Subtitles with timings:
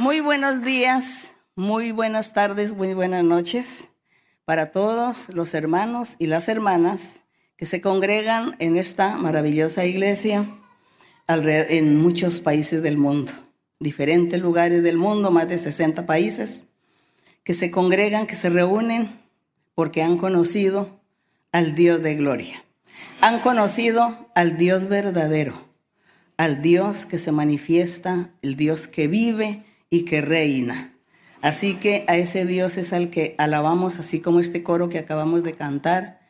[0.00, 3.88] Muy buenos días, muy buenas tardes, muy buenas noches
[4.46, 7.20] para todos los hermanos y las hermanas
[7.58, 10.48] que se congregan en esta maravillosa iglesia
[11.28, 13.32] en muchos países del mundo,
[13.78, 16.62] diferentes lugares del mundo, más de 60 países,
[17.44, 19.20] que se congregan, que se reúnen
[19.74, 21.02] porque han conocido
[21.52, 22.64] al Dios de gloria.
[23.20, 25.68] Han conocido al Dios verdadero,
[26.38, 30.94] al Dios que se manifiesta, el Dios que vive y que reina.
[31.42, 35.42] Así que a ese Dios es al que alabamos, así como este coro que acabamos
[35.42, 36.20] de cantar,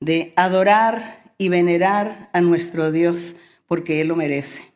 [0.00, 4.72] de adorar y venerar a nuestro Dios, porque Él lo merece.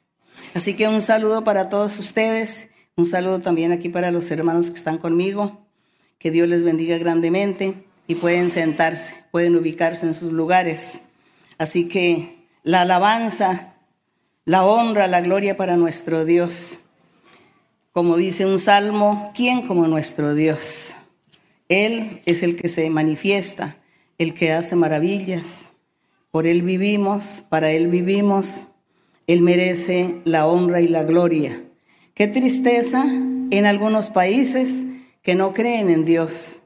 [0.54, 4.76] Así que un saludo para todos ustedes, un saludo también aquí para los hermanos que
[4.76, 5.66] están conmigo,
[6.18, 11.02] que Dios les bendiga grandemente y pueden sentarse, pueden ubicarse en sus lugares.
[11.58, 13.74] Así que la alabanza,
[14.44, 16.80] la honra, la gloria para nuestro Dios.
[17.98, 20.94] Como dice un salmo, ¿quién como nuestro Dios?
[21.68, 23.78] Él es el que se manifiesta,
[24.18, 25.70] el que hace maravillas.
[26.30, 28.66] Por Él vivimos, para Él vivimos.
[29.26, 31.64] Él merece la honra y la gloria.
[32.14, 34.86] Qué tristeza en algunos países
[35.20, 36.60] que no creen en Dios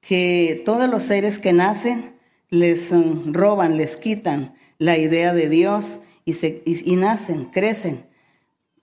[0.00, 2.16] que todos los seres que nacen
[2.50, 8.05] les mm, roban, les quitan la idea de Dios y, se, y, nacen, crecen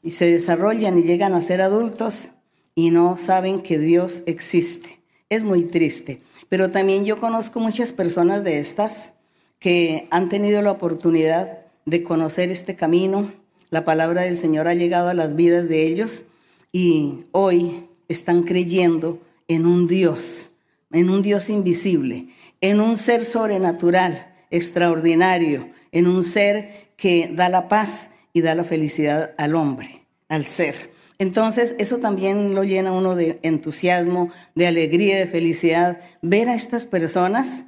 [0.04, 2.30] y se desarrollan y llegan a ser adultos
[2.76, 5.00] y no saben que Dios existe.
[5.30, 6.22] Es muy triste.
[6.50, 9.14] Pero también yo conozco muchas personas de estas
[9.58, 13.32] que han tenido la oportunidad de conocer este camino.
[13.72, 16.26] La palabra del Señor ha llegado a las vidas de ellos
[16.72, 20.50] y hoy están creyendo en un Dios
[20.94, 22.28] en un Dios invisible,
[22.62, 28.64] en un ser sobrenatural, extraordinario, en un ser que da la paz y da la
[28.64, 30.92] felicidad al hombre, al ser.
[31.20, 36.86] Entonces, eso también lo llena uno de entusiasmo, de alegría, de felicidad, ver a estas
[36.86, 37.66] personas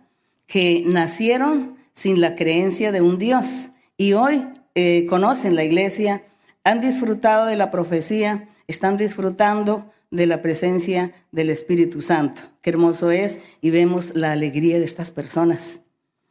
[0.48, 6.24] que nacieron sin la creencia de un Dios y hoy eh, conocen la iglesia,
[6.64, 12.42] han disfrutado de la profecía, están disfrutando de la presencia del Espíritu Santo.
[12.62, 15.82] Qué hermoso es y vemos la alegría de estas personas.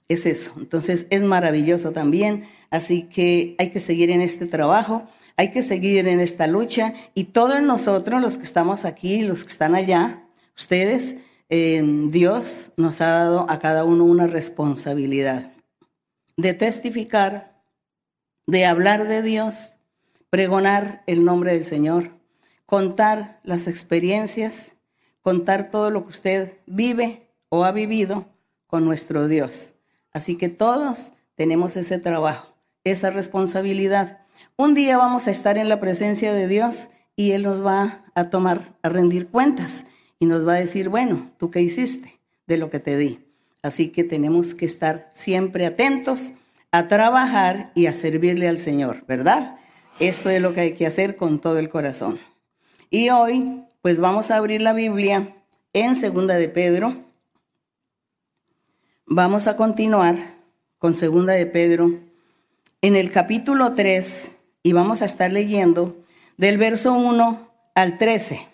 [0.09, 0.53] Es eso.
[0.56, 2.44] Entonces es maravilloso también.
[2.70, 5.06] Así que hay que seguir en este trabajo,
[5.37, 9.50] hay que seguir en esta lucha y todos nosotros, los que estamos aquí, los que
[9.50, 10.25] están allá,
[10.56, 11.16] ustedes,
[11.48, 15.53] eh, Dios nos ha dado a cada uno una responsabilidad
[16.36, 17.62] de testificar,
[18.47, 19.76] de hablar de Dios,
[20.31, 22.15] pregonar el nombre del Señor
[22.66, 24.72] contar las experiencias,
[25.22, 28.26] contar todo lo que usted vive o ha vivido
[28.66, 29.73] con nuestro Dios.
[30.14, 32.54] Así que todos tenemos ese trabajo,
[32.84, 34.20] esa responsabilidad.
[34.56, 38.30] Un día vamos a estar en la presencia de Dios y Él nos va a
[38.30, 39.86] tomar, a rendir cuentas
[40.19, 43.20] y nos va a decir, bueno, ¿tú qué hiciste de lo que te di?
[43.62, 46.32] Así que tenemos que estar siempre atentos
[46.70, 49.56] a trabajar y a servirle al Señor, ¿verdad?
[50.00, 52.19] Esto es lo que hay que hacer con todo el corazón.
[52.91, 55.36] Y hoy, pues vamos a abrir la Biblia
[55.72, 57.03] en Segunda de Pedro.
[59.06, 60.16] Vamos a continuar
[60.78, 62.00] con Segunda de Pedro
[62.81, 64.32] en el capítulo 3
[64.62, 66.03] y vamos a estar leyendo
[66.38, 68.48] del verso 1 al 13.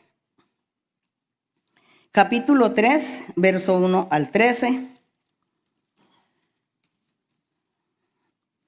[2.11, 4.89] Capítulo 3, verso 1 al 13.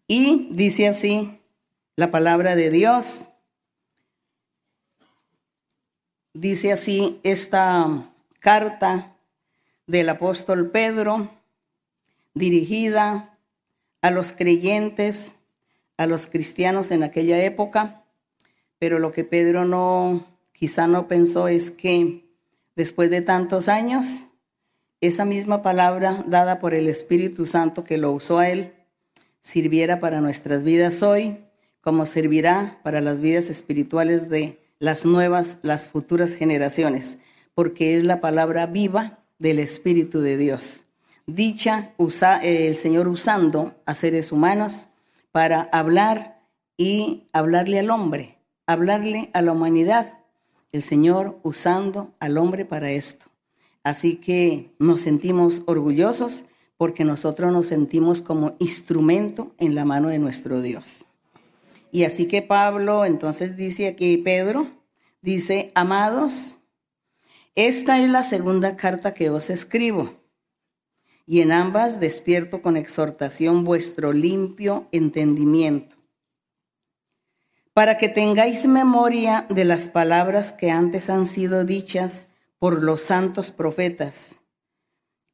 [0.07, 1.41] Y dice así
[1.97, 3.29] la palabra de Dios.
[6.33, 9.17] Dice así esta carta
[9.89, 11.42] del apóstol Pedro
[12.35, 13.39] dirigida
[14.01, 15.35] a los creyentes,
[15.97, 18.05] a los cristianos en aquella época,
[18.79, 22.25] pero lo que Pedro no, quizá no pensó es que
[22.75, 24.07] después de tantos años,
[25.01, 28.75] esa misma palabra dada por el Espíritu Santo que lo usó a él,
[29.41, 31.39] sirviera para nuestras vidas hoy,
[31.81, 37.19] como servirá para las vidas espirituales de las nuevas, las futuras generaciones,
[37.55, 40.85] porque es la palabra viva del Espíritu de Dios.
[41.27, 44.89] Dicha usa, eh, el Señor usando a seres humanos
[45.31, 46.43] para hablar
[46.77, 50.19] y hablarle al hombre, hablarle a la humanidad.
[50.73, 53.27] El Señor usando al hombre para esto.
[53.85, 56.47] Así que nos sentimos orgullosos
[56.77, 61.05] porque nosotros nos sentimos como instrumento en la mano de nuestro Dios.
[61.93, 64.67] Y así que Pablo entonces dice aquí, Pedro,
[65.21, 66.59] dice, amados,
[67.55, 70.15] esta es la segunda carta que os escribo,
[71.27, 75.97] y en ambas despierto con exhortación vuestro limpio entendimiento,
[77.75, 82.29] para que tengáis memoria de las palabras que antes han sido dichas
[82.59, 84.41] por los santos profetas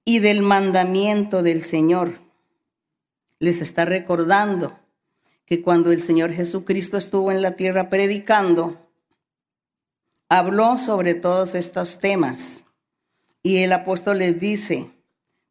[0.05, 2.19] y del mandamiento del Señor.
[3.41, 4.79] Les está recordando
[5.45, 8.89] que cuando el Señor Jesucristo estuvo en la tierra predicando,
[10.29, 12.65] habló sobre todos estos temas.
[13.43, 14.91] Y el apóstol les dice,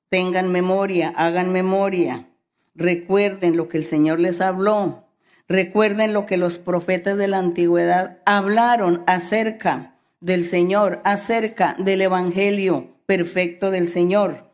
[0.10, 2.30] tengan memoria, hagan memoria,
[2.76, 5.06] recuerden lo que el Señor les habló,
[5.48, 12.96] recuerden lo que los profetas de la antigüedad hablaron acerca del Señor, acerca del Evangelio
[13.06, 14.52] perfecto del Señor,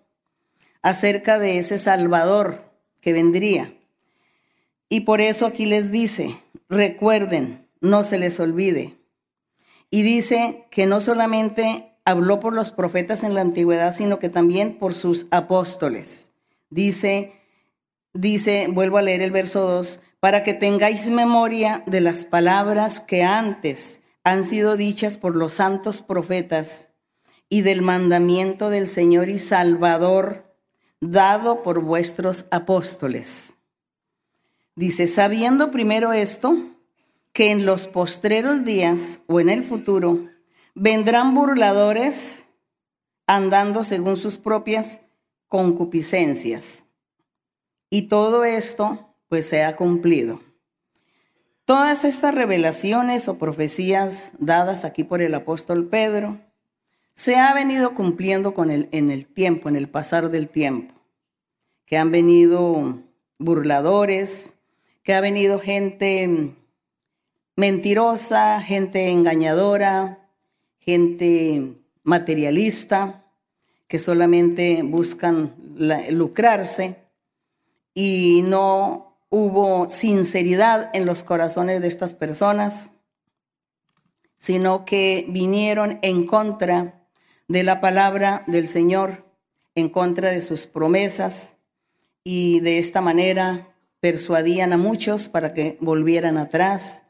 [0.81, 2.71] acerca de ese Salvador
[3.01, 3.73] que vendría.
[4.89, 6.37] Y por eso aquí les dice,
[6.69, 8.97] recuerden, no se les olvide.
[9.89, 14.77] Y dice que no solamente habló por los profetas en la antigüedad, sino que también
[14.77, 16.31] por sus apóstoles.
[16.69, 17.33] Dice,
[18.13, 23.23] dice, vuelvo a leer el verso 2, para que tengáis memoria de las palabras que
[23.23, 26.91] antes han sido dichas por los santos profetas
[27.49, 30.55] y del mandamiento del Señor y Salvador
[31.01, 33.53] dado por vuestros apóstoles.
[34.75, 36.57] Dice, sabiendo primero esto,
[37.33, 40.29] que en los postreros días o en el futuro
[40.75, 42.45] vendrán burladores
[43.27, 45.01] andando según sus propias
[45.47, 46.83] concupiscencias.
[47.89, 50.41] Y todo esto pues se ha cumplido.
[51.65, 56.39] Todas estas revelaciones o profecías dadas aquí por el apóstol Pedro
[57.13, 60.95] se ha venido cumpliendo con el, en el tiempo, en el pasar del tiempo,
[61.85, 62.99] que han venido
[63.37, 64.55] burladores,
[65.03, 66.55] que ha venido gente
[67.55, 70.22] mentirosa, gente engañadora,
[70.85, 73.23] gente materialista,
[73.87, 75.55] que solamente buscan
[76.09, 76.97] lucrarse
[77.93, 82.89] y no hubo sinceridad en los corazones de estas personas,
[84.37, 87.07] sino que vinieron en contra
[87.47, 89.25] de la palabra del Señor,
[89.75, 91.55] en contra de sus promesas
[92.23, 93.69] y de esta manera
[93.99, 97.03] persuadían a muchos para que volvieran atrás,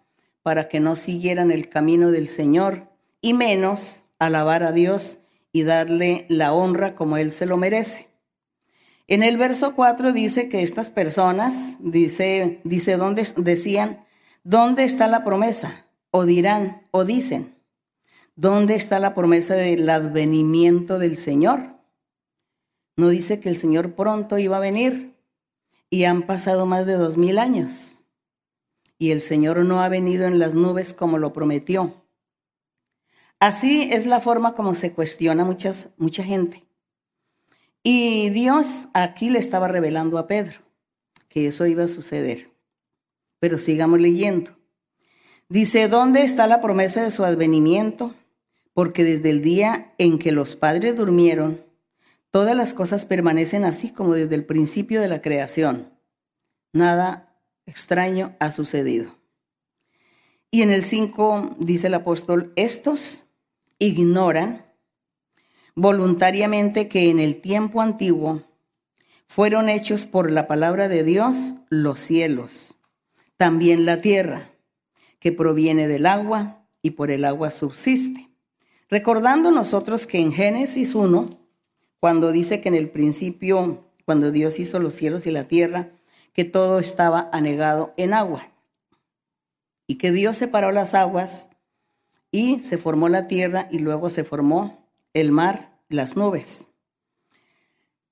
[0.44, 2.93] para que no siguieran el camino del Señor
[3.24, 5.20] y menos alabar a Dios
[5.54, 8.10] y darle la honra como Él se lo merece.
[9.08, 14.06] En el verso 4 dice que estas personas, dice, dice, ¿dónde, decían,
[14.44, 15.88] ¿dónde está la promesa?
[16.12, 17.56] O dirán, o dicen,
[18.36, 21.78] ¿dónde está la promesa del advenimiento del Señor?
[22.98, 25.16] No dice que el Señor pronto iba a venir
[25.90, 28.00] y han pasado más de dos mil años
[28.98, 32.03] y el Señor no ha venido en las nubes como lo prometió.
[33.44, 36.64] Así es la forma como se cuestiona mucha gente.
[37.84, 40.60] Y Dios aquí le estaba revelando a Pedro
[41.28, 42.54] que eso iba a suceder.
[43.42, 44.58] Pero sigamos leyendo.
[45.50, 48.16] Dice, ¿dónde está la promesa de su advenimiento?
[48.72, 51.66] Porque desde el día en que los padres durmieron,
[52.32, 55.92] todas las cosas permanecen así como desde el principio de la creación.
[56.72, 59.18] Nada extraño ha sucedido.
[60.50, 63.23] Y en el 5 dice el apóstol, estos
[63.84, 64.66] ignoran
[65.76, 68.44] voluntariamente que en el tiempo antiguo
[69.28, 72.76] fueron hechos por la palabra de Dios los cielos,
[73.36, 74.52] también la tierra,
[75.20, 78.30] que proviene del agua y por el agua subsiste.
[78.90, 81.40] Recordando nosotros que en Génesis 1,
[82.00, 85.90] cuando dice que en el principio, cuando Dios hizo los cielos y la tierra,
[86.34, 88.50] que todo estaba anegado en agua
[89.88, 91.50] y que Dios separó las aguas
[92.34, 96.68] y se formó la tierra y luego se formó el mar, las nubes.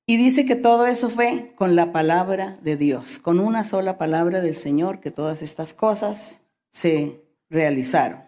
[0.06, 4.42] Y dice que todo eso fue con la palabra de Dios, con una sola palabra
[4.42, 8.24] del Señor, que todas estas cosas se realizaron.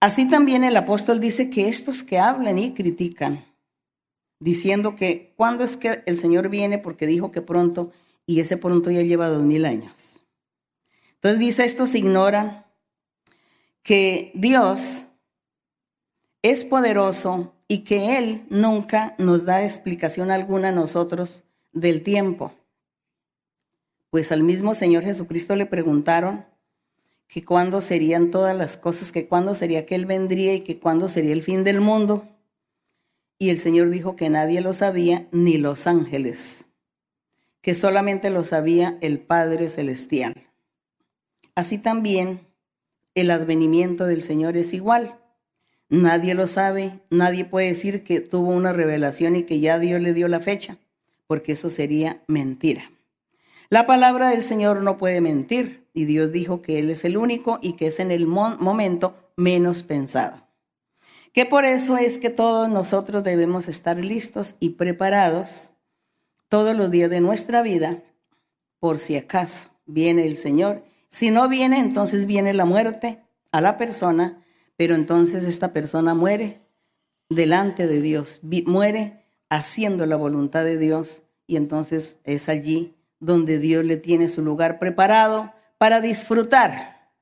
[0.00, 3.44] Así también el apóstol dice que estos que hablan y critican,
[4.40, 7.92] diciendo que cuando es que el Señor viene, porque dijo que pronto,
[8.26, 10.24] y ese pronto ya lleva dos mil años.
[11.14, 12.67] Entonces dice, estos ignoran
[13.88, 15.06] que Dios
[16.42, 22.52] es poderoso y que Él nunca nos da explicación alguna a nosotros del tiempo.
[24.10, 26.44] Pues al mismo Señor Jesucristo le preguntaron
[27.28, 31.08] que cuándo serían todas las cosas, que cuándo sería que Él vendría y que cuándo
[31.08, 32.28] sería el fin del mundo.
[33.38, 36.66] Y el Señor dijo que nadie lo sabía, ni los ángeles,
[37.62, 40.34] que solamente lo sabía el Padre Celestial.
[41.54, 42.47] Así también
[43.20, 45.18] el advenimiento del Señor es igual.
[45.88, 50.12] Nadie lo sabe, nadie puede decir que tuvo una revelación y que ya Dios le
[50.12, 50.78] dio la fecha,
[51.26, 52.90] porque eso sería mentira.
[53.70, 57.58] La palabra del Señor no puede mentir y Dios dijo que Él es el único
[57.60, 60.46] y que es en el momento menos pensado.
[61.32, 65.70] Que por eso es que todos nosotros debemos estar listos y preparados
[66.48, 68.02] todos los días de nuestra vida
[68.80, 70.82] por si acaso viene el Señor.
[71.10, 73.22] Si no viene, entonces viene la muerte
[73.52, 74.44] a la persona,
[74.76, 76.60] pero entonces esta persona muere
[77.28, 83.84] delante de Dios, muere haciendo la voluntad de Dios y entonces es allí donde Dios
[83.84, 87.12] le tiene su lugar preparado para disfrutar.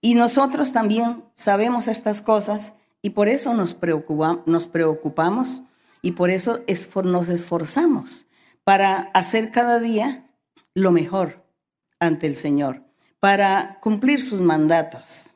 [0.00, 5.62] Y nosotros también sabemos estas cosas y por eso nos, preocupamos
[6.02, 6.60] y por eso
[7.04, 8.26] nos esforzamos
[8.64, 10.30] para hacer cada día
[10.74, 11.44] lo mejor
[11.98, 12.85] ante el Señor,
[13.26, 15.34] para cumplir sus mandatos.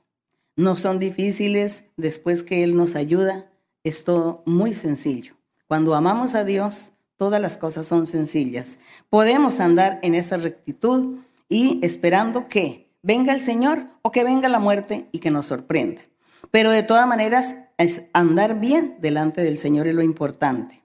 [0.55, 3.51] No son difíciles después que Él nos ayuda,
[3.83, 5.35] es todo muy sencillo.
[5.67, 8.79] Cuando amamos a Dios, todas las cosas son sencillas.
[9.09, 11.19] Podemos andar en esa rectitud
[11.49, 16.03] y esperando que venga el Señor o que venga la muerte y que nos sorprenda.
[16.53, 20.85] Pero de todas maneras, es andar bien delante del Señor es lo importante.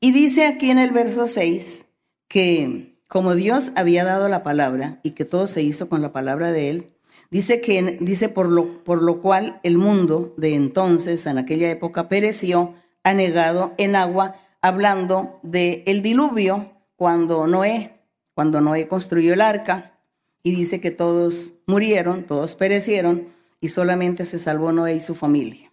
[0.00, 1.84] Y dice aquí en el verso 6
[2.26, 6.50] que como Dios había dado la palabra y que todo se hizo con la palabra
[6.50, 6.92] de Él,
[7.30, 12.08] dice que dice por lo, por lo cual el mundo de entonces, en aquella época,
[12.08, 18.00] pereció anegado en agua hablando del el diluvio cuando Noé,
[18.32, 20.00] cuando Noé construyó el arca
[20.42, 23.28] y dice que todos murieron, todos perecieron
[23.60, 25.70] y solamente se salvó Noé y su familia.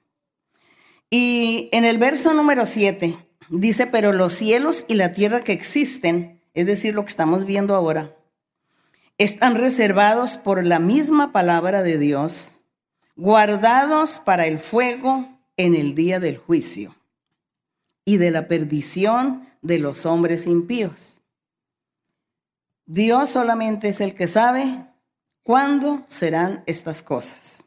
[1.10, 3.15] Y en el verso número 7
[3.50, 7.73] dice, pero los cielos y la tierra que existen, es decir, lo que estamos viendo
[7.73, 8.17] ahora,
[9.17, 12.57] están reservados por la misma palabra de Dios,
[13.15, 16.95] guardados para el fuego en el día del juicio
[18.03, 21.21] y de la perdición de los hombres impíos.
[22.85, 24.85] Dios solamente es el que sabe
[25.43, 27.63] cuándo serán estas cosas.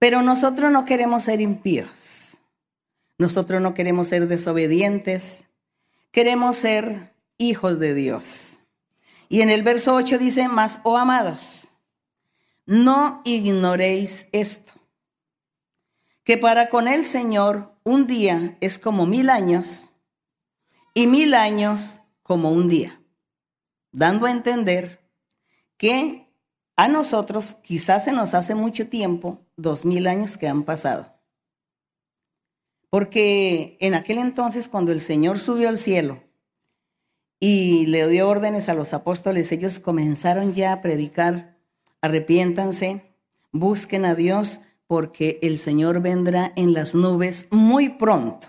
[0.00, 2.36] Pero nosotros no queremos ser impíos.
[3.18, 5.44] Nosotros no queremos ser desobedientes.
[6.10, 7.09] Queremos ser
[7.40, 8.58] hijos de Dios.
[9.28, 11.68] Y en el verso 8 dice, más, oh amados,
[12.66, 14.72] no ignoréis esto,
[16.22, 19.90] que para con el Señor un día es como mil años
[20.94, 23.02] y mil años como un día,
[23.90, 25.00] dando a entender
[25.76, 26.28] que
[26.76, 31.14] a nosotros quizás se nos hace mucho tiempo, dos mil años que han pasado.
[32.90, 36.29] Porque en aquel entonces, cuando el Señor subió al cielo
[37.40, 41.56] y le dio órdenes a los apóstoles, ellos comenzaron ya a predicar,
[42.02, 43.14] arrepiéntanse,
[43.50, 48.48] busquen a Dios, porque el Señor vendrá en las nubes muy pronto.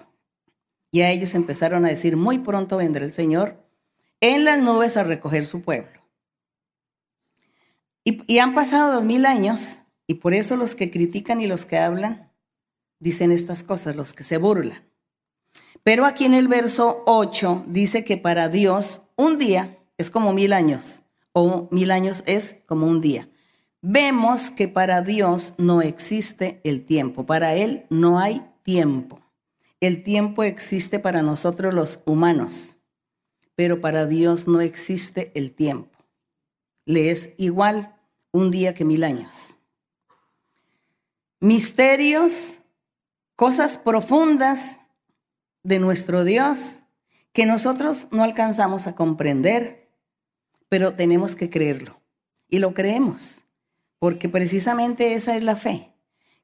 [0.91, 3.63] Y a ellos empezaron a decir, muy pronto vendrá el Señor
[4.19, 6.01] en las nubes a recoger su pueblo.
[8.03, 11.77] Y, han pasado dos mil años, y por eso los que critican y los que
[11.77, 12.31] hablan
[12.99, 14.90] dicen estas cosas, los que se burlan.
[15.83, 20.53] Pero aquí en el verso 8 dice que para Dios un día es como mil
[20.53, 21.01] años,
[21.33, 23.31] o mil años es como un día
[23.81, 29.19] vemos que para Dios no existe el tiempo, para Él no hay tiempo.
[29.79, 32.77] El tiempo existe para nosotros los humanos,
[33.55, 35.97] pero para Dios no existe el tiempo.
[36.85, 37.95] Le es igual
[38.31, 39.55] un día que mil años.
[41.39, 42.59] Misterios,
[43.35, 44.79] cosas profundas
[45.63, 46.83] de nuestro Dios
[47.33, 49.89] que nosotros no alcanzamos a comprender,
[50.69, 52.01] pero tenemos que creerlo.
[52.49, 53.41] Y lo creemos
[54.01, 55.91] porque precisamente esa es la fe,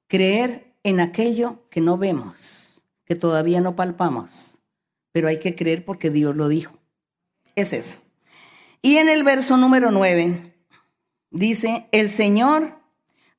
[0.08, 4.60] creer en aquello que no vemos, que todavía no palpamos,
[5.12, 6.78] pero hay que creer porque Dios lo dijo.
[7.56, 7.98] Es eso.
[8.84, 10.54] Y en el verso número 9
[11.32, 12.78] dice, el Señor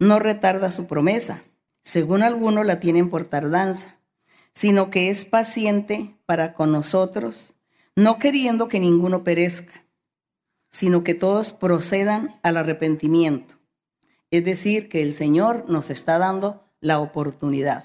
[0.00, 1.44] no retarda su promesa,
[1.82, 3.97] según algunos la tienen por tardanza,
[4.58, 7.54] sino que es paciente para con nosotros,
[7.94, 9.84] no queriendo que ninguno perezca,
[10.68, 13.54] sino que todos procedan al arrepentimiento.
[14.32, 17.84] Es decir, que el Señor nos está dando la oportunidad.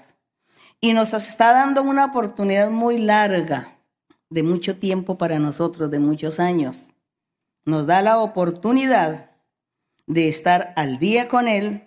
[0.80, 3.78] Y nos está dando una oportunidad muy larga,
[4.28, 6.92] de mucho tiempo para nosotros, de muchos años.
[7.64, 9.30] Nos da la oportunidad
[10.08, 11.84] de estar al día con Él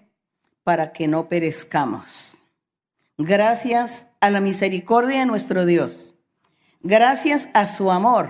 [0.63, 2.37] para que no perezcamos.
[3.19, 6.13] Gracias a la misericordia de nuestro Dios.
[6.81, 8.29] Gracias a su amor,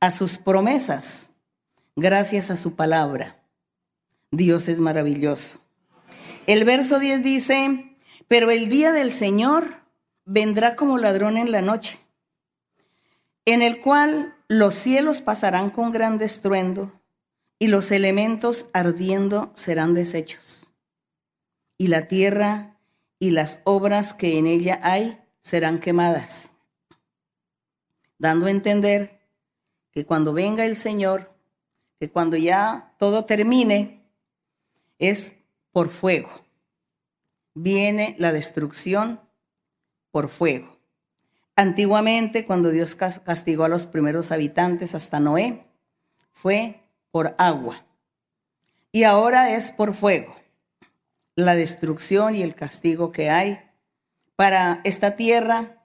[0.00, 1.30] a sus promesas.
[1.96, 3.42] Gracias a su palabra.
[4.30, 5.60] Dios es maravilloso.
[6.46, 7.96] El verso 10 dice,
[8.28, 9.80] pero el día del Señor
[10.26, 11.98] vendrá como ladrón en la noche,
[13.46, 16.92] en el cual los cielos pasarán con gran estruendo
[17.58, 20.70] y los elementos ardiendo serán deshechos.
[21.78, 22.69] Y la tierra
[23.20, 26.48] y las obras que en ella hay serán quemadas.
[28.18, 29.20] Dando a entender
[29.92, 31.32] que cuando venga el Señor,
[32.00, 34.02] que cuando ya todo termine,
[34.98, 35.34] es
[35.70, 36.30] por fuego.
[37.54, 39.20] Viene la destrucción
[40.10, 40.78] por fuego.
[41.56, 45.66] Antiguamente, cuando Dios castigó a los primeros habitantes hasta Noé,
[46.32, 47.84] fue por agua.
[48.92, 50.39] Y ahora es por fuego.
[51.40, 53.60] La destrucción y el castigo que hay
[54.36, 55.82] para esta tierra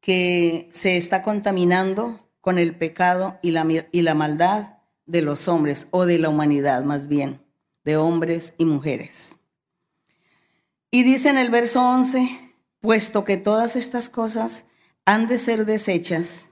[0.00, 5.88] que se está contaminando con el pecado y la, y la maldad de los hombres,
[5.90, 7.42] o de la humanidad más bien,
[7.84, 9.38] de hombres y mujeres.
[10.92, 14.66] Y dice en el verso 11, puesto que todas estas cosas
[15.04, 16.50] han de ser desechas,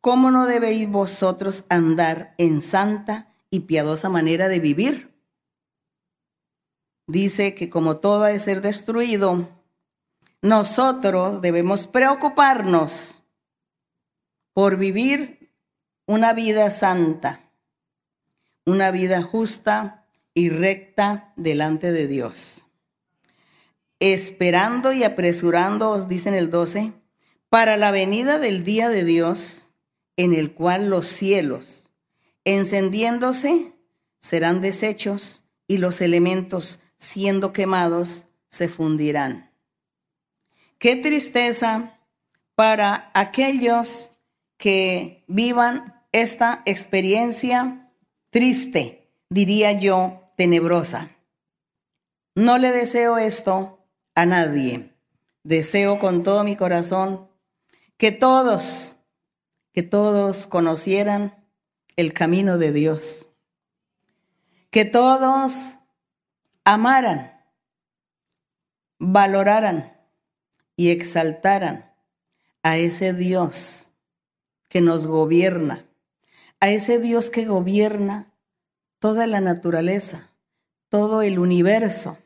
[0.00, 5.09] ¿cómo no debéis vosotros andar en santa y piadosa manera de vivir?
[7.10, 9.48] Dice que como todo ha de ser destruido,
[10.42, 13.16] nosotros debemos preocuparnos
[14.52, 15.50] por vivir
[16.06, 17.50] una vida santa,
[18.64, 22.66] una vida justa y recta delante de Dios.
[23.98, 26.92] Esperando y apresurando, os dicen el 12,
[27.48, 29.66] para la venida del día de Dios,
[30.16, 31.90] en el cual los cielos,
[32.44, 33.72] encendiéndose,
[34.20, 39.50] serán deshechos y los elementos, siendo quemados, se fundirán.
[40.78, 41.98] Qué tristeza
[42.54, 44.12] para aquellos
[44.56, 47.90] que vivan esta experiencia
[48.30, 51.10] triste, diría yo, tenebrosa.
[52.34, 54.94] No le deseo esto a nadie.
[55.42, 57.28] Deseo con todo mi corazón
[57.96, 58.96] que todos,
[59.72, 61.46] que todos conocieran
[61.96, 63.28] el camino de Dios,
[64.70, 65.79] que todos
[66.70, 67.32] amaran,
[69.00, 69.92] valoraran
[70.76, 71.92] y exaltaran
[72.62, 73.88] a ese Dios
[74.68, 75.90] que nos gobierna,
[76.60, 78.32] a ese Dios que gobierna
[79.00, 80.30] toda la naturaleza,
[80.88, 82.18] todo el universo,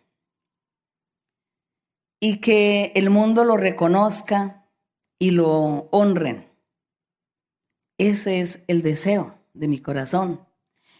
[2.20, 4.68] y que el mundo lo reconozca
[5.18, 6.46] y lo honren.
[7.96, 10.46] Ese es el deseo de mi corazón,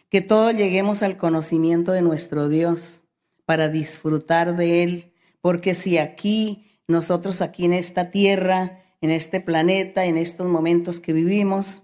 [0.08, 3.02] que todos lleguemos al conocimiento de nuestro Dios
[3.46, 10.06] para disfrutar de Él, porque si aquí, nosotros aquí en esta tierra, en este planeta,
[10.06, 11.82] en estos momentos que vivimos,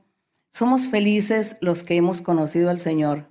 [0.53, 3.31] somos felices los que hemos conocido al Señor.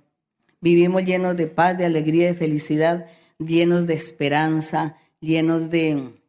[0.60, 3.06] Vivimos llenos de paz, de alegría, de felicidad,
[3.38, 6.19] llenos de esperanza, llenos de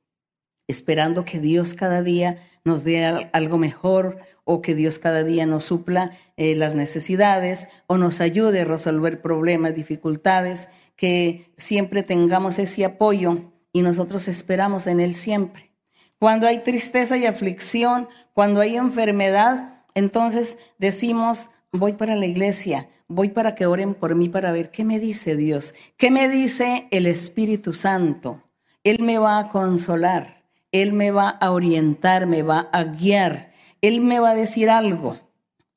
[0.71, 5.65] esperando que Dios cada día nos dé algo mejor o que Dios cada día nos
[5.65, 12.85] supla eh, las necesidades o nos ayude a resolver problemas, dificultades, que siempre tengamos ese
[12.85, 15.71] apoyo y nosotros esperamos en Él siempre.
[16.19, 23.29] Cuando hay tristeza y aflicción, cuando hay enfermedad, entonces decimos, voy para la iglesia, voy
[23.29, 27.07] para que oren por mí para ver qué me dice Dios, qué me dice el
[27.07, 28.43] Espíritu Santo.
[28.83, 30.40] Él me va a consolar.
[30.71, 35.19] Él me va a orientar, me va a guiar, Él me va a decir algo,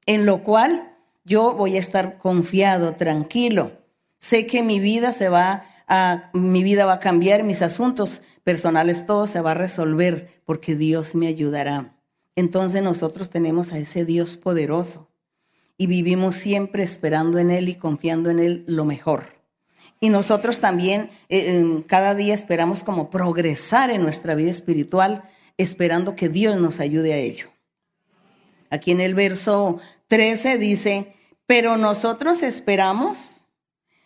[0.07, 0.93] en lo cual
[1.25, 3.73] yo voy a estar confiado, tranquilo.
[4.19, 9.07] Sé que mi vida se va a, mi vida va a cambiar, mis asuntos personales,
[9.07, 11.95] todo se va a resolver porque Dios me ayudará.
[12.37, 15.09] Entonces nosotros tenemos a ese Dios poderoso
[15.77, 19.34] y vivimos siempre esperando en Él y confiando en Él lo mejor.
[20.05, 25.23] Y nosotros también eh, cada día esperamos como progresar en nuestra vida espiritual,
[25.57, 27.51] esperando que Dios nos ayude a ello.
[28.69, 31.15] Aquí en el verso 13 dice,
[31.47, 33.47] pero nosotros esperamos,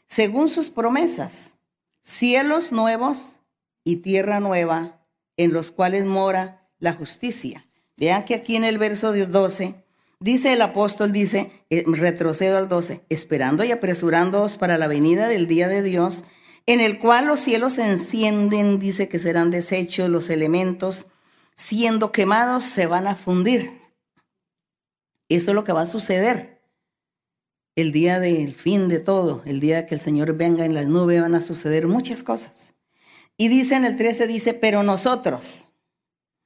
[0.07, 1.57] según sus promesas,
[2.01, 3.41] cielos nuevos
[3.83, 5.05] y tierra nueva,
[5.37, 7.67] en los cuales mora la justicia.
[7.97, 9.85] Vean que aquí en el verso 12
[10.21, 15.47] Dice el apóstol, dice, eh, retrocedo al 12, esperando y apresurándoos para la venida del
[15.47, 16.25] día de Dios,
[16.67, 21.07] en el cual los cielos se encienden, dice que serán deshechos los elementos,
[21.55, 23.81] siendo quemados se van a fundir.
[25.29, 26.63] Eso es lo que va a suceder.
[27.77, 31.23] El día del fin de todo, el día que el Señor venga en las nubes,
[31.23, 32.75] van a suceder muchas cosas.
[33.37, 35.69] Y dice en el 13, dice, pero nosotros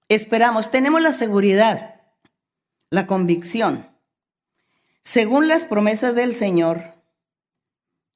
[0.08, 1.91] esperamos, tenemos la seguridad
[2.92, 3.88] la convicción.
[5.02, 6.92] Según las promesas del Señor,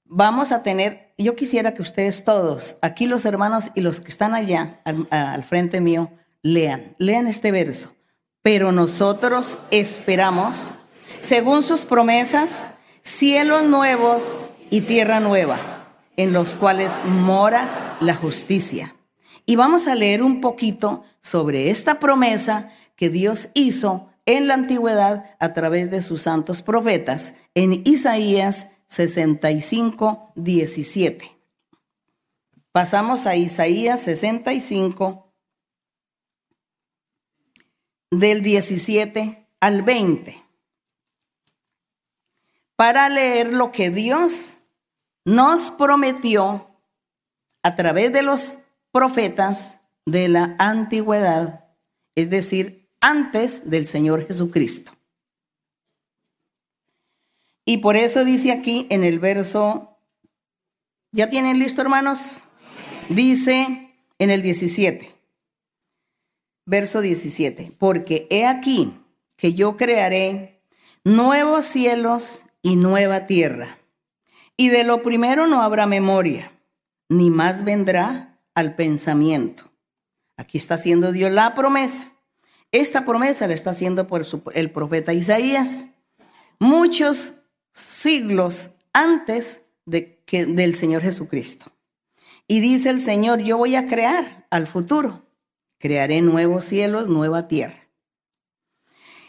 [0.04, 4.34] vamos a tener, yo quisiera que ustedes todos, aquí los hermanos y los que están
[4.34, 6.10] allá al, frente mío,
[6.42, 7.96] lean, lean este verso.
[8.42, 10.74] Pero nosotros esperamos,
[11.20, 18.94] según sus promesas, cielos nuevos y tierra nueva, en los cuales mora la justicia.
[19.46, 25.36] Y vamos a leer un poquito sobre esta promesa que Dios hizo en la antigüedad
[25.38, 31.36] a través de sus santos profetas en Isaías 65, 17.
[32.72, 35.32] Pasamos a Isaías 65,
[38.10, 40.44] del 17 al 20,
[42.76, 44.58] para leer lo que Dios
[45.24, 46.70] nos prometió
[47.62, 48.58] a través de los
[48.92, 51.68] profetas de la antigüedad,
[52.14, 54.92] es decir, antes del Señor Jesucristo.
[57.64, 59.98] Y por eso dice aquí en el verso,
[61.12, 62.44] ¿ya tienen listo hermanos?
[63.08, 65.12] Dice en el 17,
[66.64, 68.94] verso 17, porque he aquí
[69.36, 70.62] que yo crearé
[71.04, 73.78] nuevos cielos y nueva tierra,
[74.56, 76.52] y de lo primero no habrá memoria,
[77.08, 79.70] ni más vendrá al pensamiento.
[80.36, 82.12] Aquí está haciendo Dios la promesa.
[82.72, 84.24] Esta promesa la está haciendo por
[84.54, 85.88] el profeta Isaías.
[86.58, 87.34] Muchos
[87.72, 91.72] siglos antes de que, del Señor Jesucristo.
[92.48, 95.26] Y dice el Señor, yo voy a crear al futuro.
[95.78, 97.88] Crearé nuevos cielos, nueva tierra.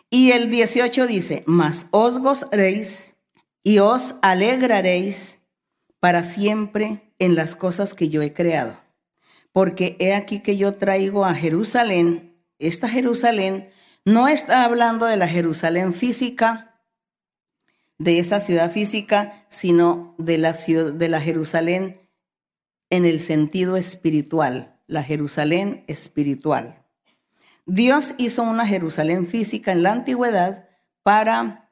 [0.10, 3.16] Y el 18 dice, mas os gozaréis
[3.64, 5.40] y os alegraréis
[6.00, 8.78] para siempre en las cosas que yo he creado.
[9.52, 12.27] Porque he aquí que yo traigo a Jerusalén,
[12.60, 13.70] esta Jerusalén
[14.06, 16.82] no está hablando de la Jerusalén física,
[17.98, 22.02] de esa ciudad física, sino de la, ciudad, de la Jerusalén
[22.90, 26.86] en el sentido espiritual, la Jerusalén espiritual.
[27.66, 30.70] Dios hizo una Jerusalén física en la antigüedad
[31.04, 31.70] para,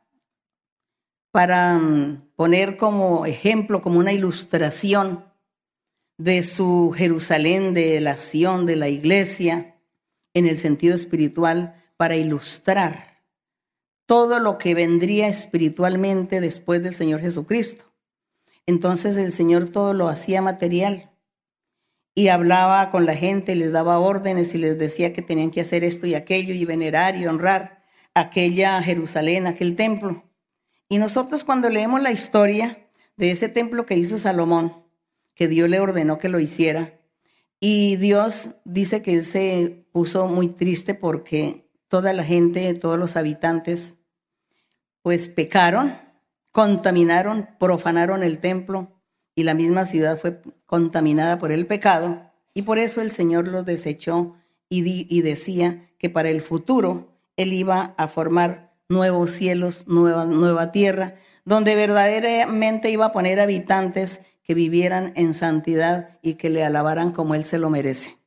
[1.31, 5.25] para mm, poner como ejemplo, como una ilustración
[6.17, 9.74] de su Jerusalén, de la acción de la iglesia,
[10.35, 13.23] en el sentido espiritual, para ilustrar
[14.05, 17.85] todo lo que vendría espiritualmente después del Señor Jesucristo.
[18.67, 21.11] Entonces el Señor todo lo hacía material
[22.13, 25.83] y hablaba con la gente, les daba órdenes y les decía que tenían que hacer
[25.83, 30.23] esto y aquello y venerar y honrar aquella Jerusalén, aquel templo.
[30.87, 34.83] Y nosotros cuando leemos la historia de ese templo que hizo Salomón,
[35.33, 36.99] que Dios le ordenó que lo hiciera,
[37.59, 43.15] y Dios dice que él se puso muy triste porque toda la gente, todos los
[43.15, 43.95] habitantes,
[45.01, 45.97] pues pecaron,
[46.51, 48.91] contaminaron, profanaron el templo
[49.35, 53.65] y la misma ciudad fue contaminada por el pecado y por eso el Señor los
[53.65, 54.35] desechó
[54.67, 61.15] y, decía que para el futuro Él iba a formar nuevos cielos, nueva, nueva tierra,
[61.45, 67.33] donde verdaderamente iba a poner habitantes que vivieran en santidad y que le alabaran como
[67.33, 68.24] Él se lo merece.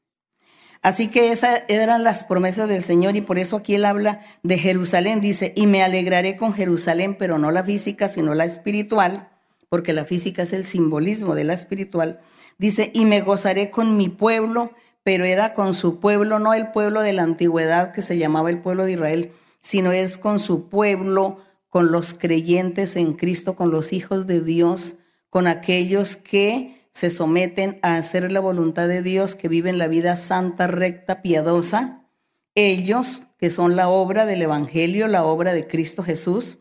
[0.82, 4.58] Así que esas eran las promesas del Señor y por eso aquí él habla de
[4.58, 5.20] Jerusalén.
[5.20, 9.28] Dice, y me alegraré con Jerusalén, pero no la física, sino la espiritual,
[9.68, 12.20] porque la física es el simbolismo de la espiritual.
[12.58, 17.00] Dice, y me gozaré con mi pueblo, pero era con su pueblo, no el pueblo
[17.02, 21.38] de la antigüedad que se llamaba el pueblo de Israel, sino es con su pueblo,
[21.68, 24.96] con los creyentes en Cristo, con los hijos de Dios,
[25.30, 30.16] con aquellos que se someten a hacer la voluntad de Dios, que viven la vida
[30.16, 32.08] santa, recta, piadosa,
[32.56, 36.58] ellos, que son la obra del Evangelio, la obra de Cristo Jesús,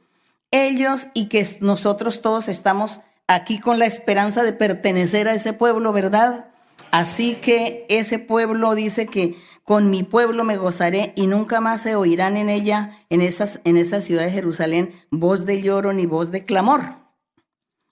[0.52, 5.92] ellos y que nosotros todos estamos aquí con la esperanza de pertenecer a ese pueblo,
[5.92, 6.52] ¿verdad?
[6.92, 11.96] Así que ese pueblo dice que con mi pueblo me gozaré y nunca más se
[11.96, 16.30] oirán en ella, en, esas, en esa ciudad de Jerusalén, voz de lloro ni voz
[16.30, 17.08] de clamor.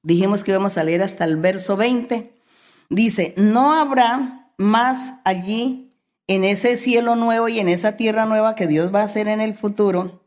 [0.04, 2.35] Dijimos que íbamos a leer hasta el verso 20.
[2.90, 5.90] Dice, no habrá más allí
[6.28, 9.42] en ese cielo nuevo y en esa tierra nueva que Dios va a hacer en
[9.42, 10.24] el futuro.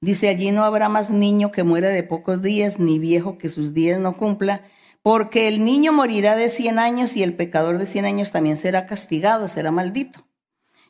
[0.00, 3.72] Dice, allí no habrá más niño que muera de pocos días, ni viejo que sus
[3.72, 4.62] días no cumpla,
[5.02, 8.86] porque el niño morirá de cien años y el pecador de cien años también será
[8.86, 10.26] castigado, será maldito.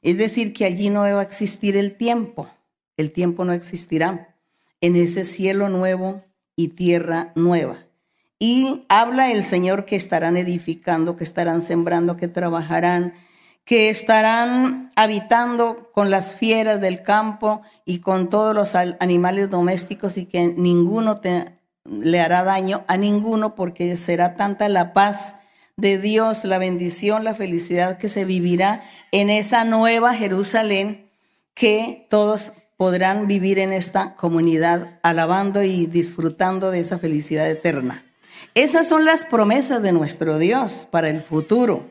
[0.01, 2.49] Es decir, que allí no va a existir el tiempo,
[2.97, 4.37] el tiempo no existirá
[4.81, 6.25] en ese cielo nuevo
[6.57, 7.87] y tierra nueva.
[8.45, 13.15] Y habla el Señor que estarán edificando, que estarán sembrando, que trabajarán,
[13.65, 20.27] que estarán habitando con las fieras del campo y con todos los animales domésticos y
[20.27, 21.21] que ninguno
[21.85, 25.37] le hará daño a ninguno porque será tanta la paz
[25.77, 31.09] de Dios, la bendición, la felicidad que se vivirá en esa nueva Jerusalén
[31.55, 38.05] que todos podrán vivir en esta comunidad alabando y disfrutando de esa felicidad eterna.
[38.55, 41.91] Esas son las promesas de nuestro Dios para el futuro.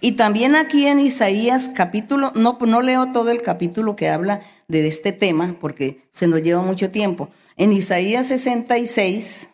[0.00, 4.86] Y también aquí en Isaías capítulo, no, no leo todo el capítulo que habla de
[4.86, 7.30] este tema porque se nos lleva mucho tiempo.
[7.56, 9.50] En Isaías 66,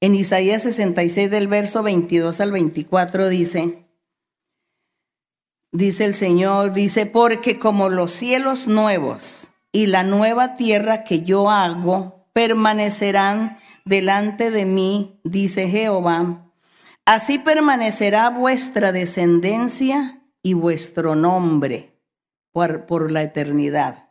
[0.00, 3.86] en Isaías 66 del verso 22 al 24 dice,
[5.72, 11.50] dice el Señor, dice, porque como los cielos nuevos y la nueva tierra que yo
[11.50, 16.52] hago permanecerán delante de mí, dice Jehová,
[17.06, 21.98] así permanecerá vuestra descendencia y vuestro nombre
[22.52, 24.10] por, la eternidad.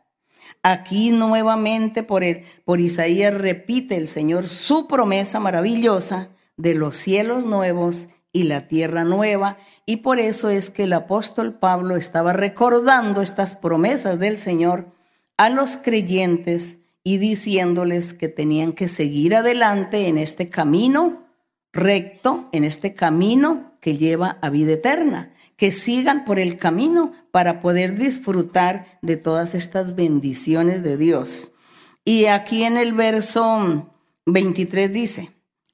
[0.64, 2.24] Aquí nuevamente por,
[2.64, 9.04] por Isaías repite el Señor su promesa maravillosa de los cielos nuevos y la tierra
[9.04, 9.56] nueva.
[9.86, 14.96] Y por eso es que el apóstol Pablo estaba recordando estas promesas del Señor
[15.36, 21.28] a los creyentes y diciéndoles que tenían que seguir adelante en este camino
[21.72, 27.60] recto, en este camino que lleva a vida eterna, que sigan por el camino para
[27.60, 31.52] poder disfrutar de todas estas bendiciones de Dios.
[32.04, 33.88] Y aquí en el verso
[34.24, 35.30] 23 dice,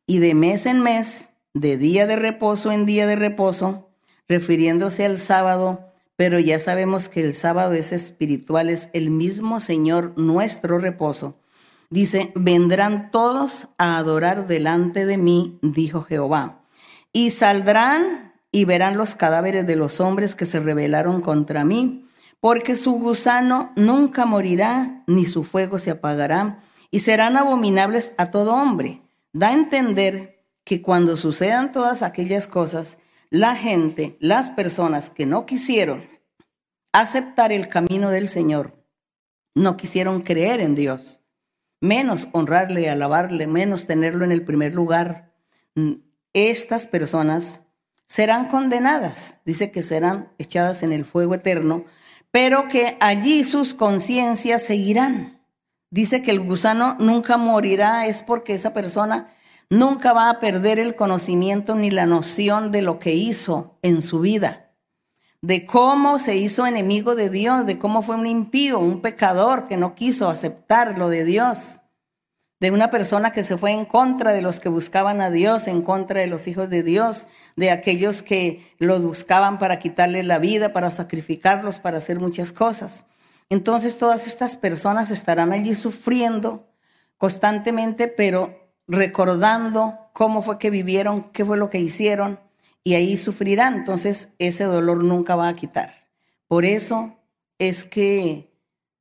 [0.06, 3.88] y de mes en mes, de día de reposo en día de reposo,
[4.28, 5.91] refiriéndose al sábado,
[6.22, 11.40] pero ya sabemos que el sábado es espiritual, es el mismo Señor nuestro reposo.
[11.90, 16.62] Dice, vendrán todos a adorar delante de mí, dijo Jehová
[17.12, 22.06] y saldrán y verán los cadáveres de los hombres que se rebelaron contra mí,
[22.38, 26.60] porque su gusano nunca morirá, ni su fuego se apagará,
[26.92, 29.02] y serán abominables a todo hombre.
[29.32, 35.46] Da a entender que cuando sucedan todas aquellas cosas, la gente, las personas que no
[35.46, 36.11] quisieron
[36.92, 38.84] aceptar el camino del Señor,
[39.54, 41.20] no quisieron creer en Dios,
[41.80, 45.34] menos honrarle, alabarle, menos tenerlo en el primer lugar,
[46.32, 47.62] estas personas
[48.06, 51.84] serán condenadas, dice que serán echadas en el fuego eterno,
[52.30, 55.40] pero que allí sus conciencias seguirán.
[55.90, 59.28] Dice que el gusano nunca morirá, es porque esa persona
[59.68, 64.20] nunca va a perder el conocimiento ni la noción de lo que hizo en su
[64.20, 64.71] vida,
[65.42, 69.76] de cómo se hizo enemigo de Dios, de cómo fue un impío, un pecador que
[69.76, 71.82] no quiso aceptar lo de Dios
[72.62, 75.82] de una persona que se fue en contra de los que buscaban a Dios, en
[75.82, 77.26] contra de los hijos de Dios,
[77.56, 83.04] de aquellos que los buscaban para quitarle la vida, para sacrificarlos, para hacer muchas cosas.
[83.50, 86.68] Entonces todas estas personas estarán allí sufriendo
[87.18, 92.38] constantemente, pero recordando cómo fue que vivieron, qué fue lo que hicieron,
[92.84, 93.74] y ahí sufrirán.
[93.74, 96.08] Entonces ese dolor nunca va a quitar.
[96.48, 97.16] Por eso
[97.58, 98.52] es que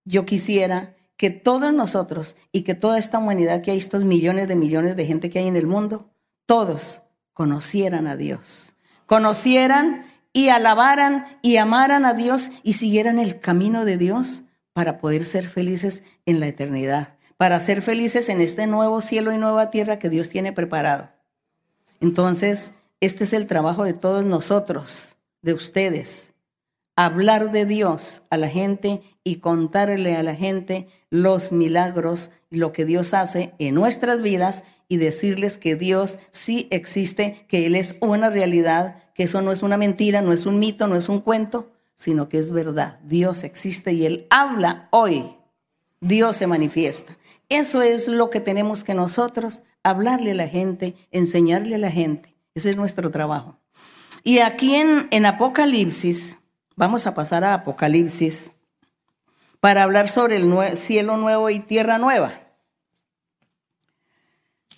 [0.05, 4.55] yo quisiera que todos nosotros y que toda esta humanidad que hay, estos millones de
[4.55, 6.09] millones de gente que hay en el mundo,
[6.45, 7.01] todos
[7.33, 8.73] conocieran a Dios,
[9.05, 15.25] conocieran y alabaran y amaran a Dios y siguieran el camino de Dios para poder
[15.25, 19.99] ser felices en la eternidad, para ser felices en este nuevo cielo y nueva tierra
[19.99, 21.11] que Dios tiene preparado.
[21.99, 26.31] Entonces, este es el trabajo de todos nosotros, de ustedes,
[26.95, 32.85] hablar de Dios a la gente y contarle a la gente los milagros, lo que
[32.85, 38.29] Dios hace en nuestras vidas y decirles que Dios sí existe, que Él es una
[38.29, 41.71] realidad, que eso no es una mentira, no es un mito, no es un cuento,
[41.95, 42.99] sino que es verdad.
[43.03, 45.37] Dios existe y Él habla hoy.
[46.01, 47.17] Dios se manifiesta.
[47.49, 52.30] Eso es lo que tenemos que nosotros hablarle a la gente, enseñarle a la gente.
[52.53, 53.57] Ese es nuestro trabajo.
[54.23, 56.37] Y aquí en, en Apocalipsis,
[56.81, 58.51] Vamos a pasar a Apocalipsis
[59.59, 62.33] para hablar sobre el cielo nuevo y tierra nueva.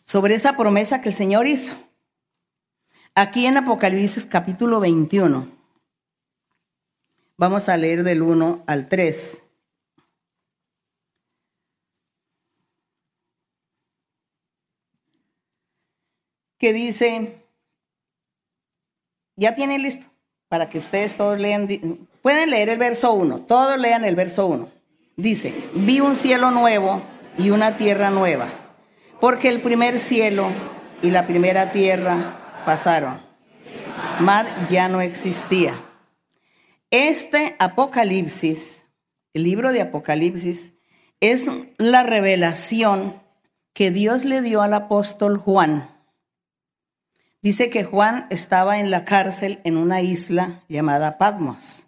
[0.04, 1.76] Sobre esa promesa que el Señor hizo.
[3.16, 5.48] Aquí en Apocalipsis capítulo 21.
[7.38, 9.42] Vamos a leer del 1 al 3.
[16.58, 17.43] Que dice,
[19.36, 20.06] ya tiene listo
[20.48, 21.68] para que ustedes todos lean,
[22.22, 24.70] pueden leer el verso 1, todos lean el verso 1.
[25.16, 27.02] Dice, vi un cielo nuevo
[27.38, 28.50] y una tierra nueva,
[29.20, 30.50] porque el primer cielo
[31.02, 33.22] y la primera tierra pasaron.
[34.20, 35.74] Mar ya no existía.
[36.92, 38.86] Este Apocalipsis,
[39.34, 40.74] el libro de Apocalipsis,
[41.20, 43.22] es la revelación
[43.74, 45.93] que Dios le dio al apóstol Juan
[47.44, 51.88] Dice que Juan estaba en la cárcel en una isla llamada Patmos.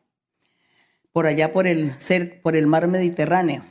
[1.14, 1.96] por allá por el,
[2.44, 3.64] por el mar Mediterráneo.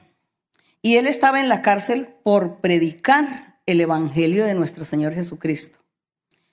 [0.81, 5.79] Y él estaba en la cárcel por predicar el Evangelio de nuestro Señor Jesucristo.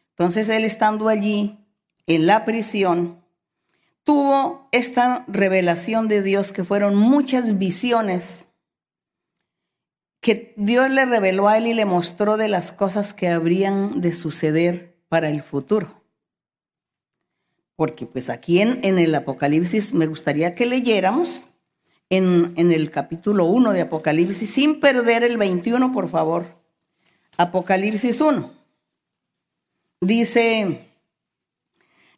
[0.10, 1.66] Entonces él estando allí
[2.08, 3.24] en la prisión,
[4.04, 8.48] tuvo esta revelación de Dios que fueron muchas visiones
[10.20, 14.12] que Dios le reveló a él y le mostró de las cosas que habrían de
[14.12, 16.02] suceder para el futuro.
[17.76, 21.48] Porque pues aquí en, en el Apocalipsis me gustaría que leyéramos
[22.10, 26.46] en, en el capítulo 1 de Apocalipsis, sin perder el 21, por favor.
[27.36, 28.54] Apocalipsis 1.
[30.00, 30.88] Dice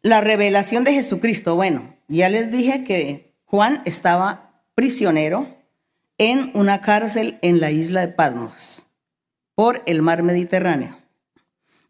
[0.03, 1.55] la revelación de Jesucristo.
[1.55, 5.47] Bueno, ya les dije que Juan estaba prisionero
[6.19, 8.85] en una cárcel en la isla de Patmos
[9.55, 11.02] por el mar Mediterráneo.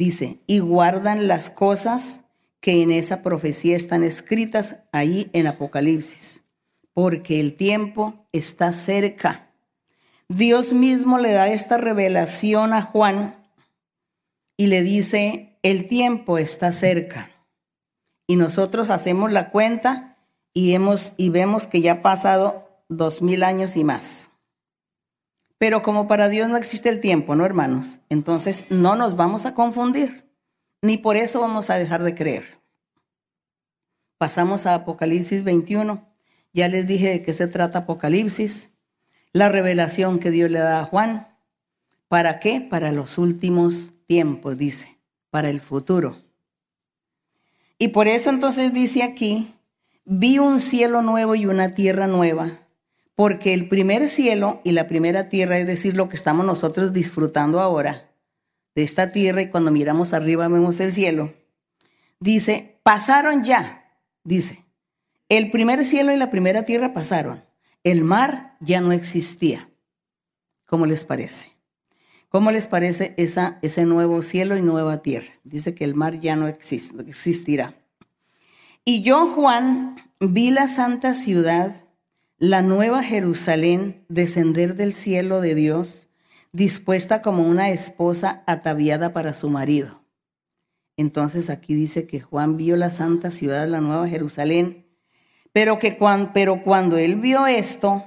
[0.00, 2.22] dice, y guardan las cosas
[2.60, 6.42] que en esa profecía están escritas ahí en Apocalipsis,
[6.94, 9.52] porque el tiempo está cerca.
[10.26, 13.36] Dios mismo le da esta revelación a Juan
[14.56, 17.30] y le dice, el tiempo está cerca.
[18.26, 20.16] Y nosotros hacemos la cuenta
[20.54, 24.29] y, hemos, y vemos que ya ha pasado dos mil años y más.
[25.60, 28.00] Pero como para Dios no existe el tiempo, ¿no, hermanos?
[28.08, 30.26] Entonces no nos vamos a confundir,
[30.80, 32.62] ni por eso vamos a dejar de creer.
[34.16, 36.08] Pasamos a Apocalipsis 21.
[36.54, 38.70] Ya les dije de qué se trata Apocalipsis.
[39.34, 41.28] La revelación que Dios le da a Juan.
[42.08, 42.62] ¿Para qué?
[42.62, 46.22] Para los últimos tiempos, dice, para el futuro.
[47.76, 49.54] Y por eso entonces dice aquí,
[50.06, 52.66] vi un cielo nuevo y una tierra nueva
[53.20, 57.60] porque el primer cielo y la primera tierra, es decir, lo que estamos nosotros disfrutando
[57.60, 58.10] ahora
[58.74, 61.34] de esta tierra y cuando miramos arriba vemos el cielo,
[62.18, 63.92] dice, pasaron ya,
[64.24, 64.64] dice,
[65.28, 67.44] el primer cielo y la primera tierra pasaron,
[67.84, 69.68] el mar ya no existía.
[70.64, 71.50] ¿Cómo les parece?
[72.30, 75.28] ¿Cómo les parece esa, ese nuevo cielo y nueva tierra?
[75.44, 77.74] Dice que el mar ya no existe, existirá.
[78.82, 81.82] Y yo, Juan, vi la santa ciudad
[82.40, 86.08] la nueva Jerusalén descender del cielo de Dios,
[86.52, 90.00] dispuesta como una esposa ataviada para su marido.
[90.96, 94.86] Entonces aquí dice que Juan vio la santa ciudad, la nueva Jerusalén,
[95.52, 95.98] pero que
[96.32, 98.04] pero cuando él vio esto,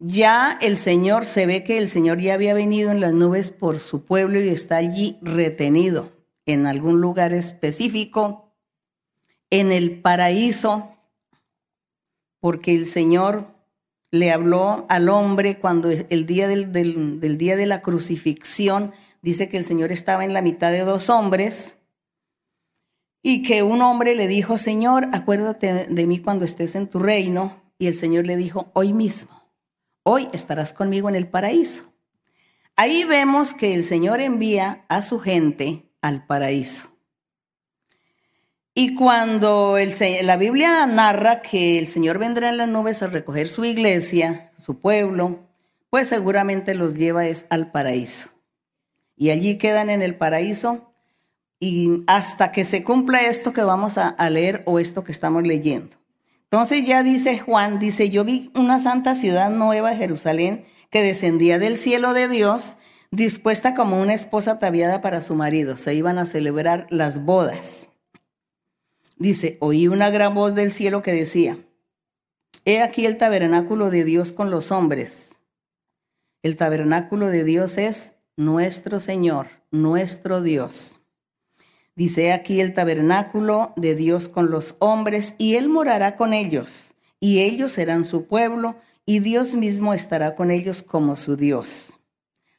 [0.00, 3.78] ya el Señor, se ve que el Señor ya había venido en las nubes por
[3.78, 6.12] su pueblo y está allí retenido
[6.46, 8.52] en algún lugar específico,
[9.50, 10.95] en el paraíso
[12.40, 13.56] porque el Señor
[14.10, 16.70] le habló al hombre cuando el día del,
[17.38, 21.78] día de la crucifixión dice que el Señor estaba en la mitad de dos hombres
[23.22, 27.60] y que un hombre le dijo, Señor, acuérdate de mí cuando estés en tu reino.
[27.78, 29.50] Y el Señor le dijo, hoy mismo,
[30.04, 31.92] hoy estarás conmigo en el paraíso.
[32.76, 36.95] Ahí vemos que el Señor envía a su gente al paraíso.
[38.78, 39.78] Y cuando
[40.22, 44.80] la Biblia narra que el Señor vendrá en las nubes a recoger su iglesia, su
[44.80, 45.40] pueblo,
[45.88, 48.28] pues seguramente los lleva es al paraíso.
[49.16, 50.92] Y allí quedan en el paraíso
[51.58, 55.42] y hasta que se cumpla esto que vamos a, a leer o esto que estamos
[55.42, 55.96] leyendo.
[56.42, 61.78] Entonces ya dice Juan, dice, yo vi una santa ciudad nueva, Jerusalén, que descendía del
[61.78, 62.76] cielo de Dios,
[63.10, 65.78] dispuesta como una esposa ataviada para su marido.
[65.78, 67.88] Se iban a celebrar las bodas.
[69.16, 71.58] Dice, oí una gran voz del cielo que decía,
[72.66, 75.36] He aquí el tabernáculo de Dios con los hombres.
[76.42, 81.00] El tabernáculo de Dios es nuestro Señor, nuestro Dios.
[81.94, 87.40] Dice aquí el tabernáculo de Dios con los hombres, y Él morará con ellos, y
[87.40, 88.76] ellos serán su pueblo,
[89.06, 91.98] y Dios mismo estará con ellos como su Dios.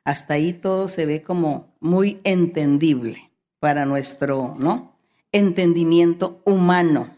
[0.04, 4.97] Hasta ahí todo se ve como muy entendible para nuestro, ¿no?
[5.38, 7.16] Entendimiento humano.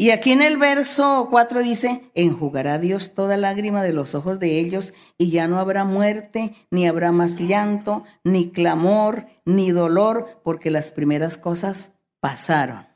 [0.00, 4.60] Y aquí en el verso 4 dice, enjugará Dios toda lágrima de los ojos de
[4.60, 10.70] ellos y ya no habrá muerte, ni habrá más llanto, ni clamor, ni dolor, porque
[10.70, 12.86] las primeras cosas pasaron.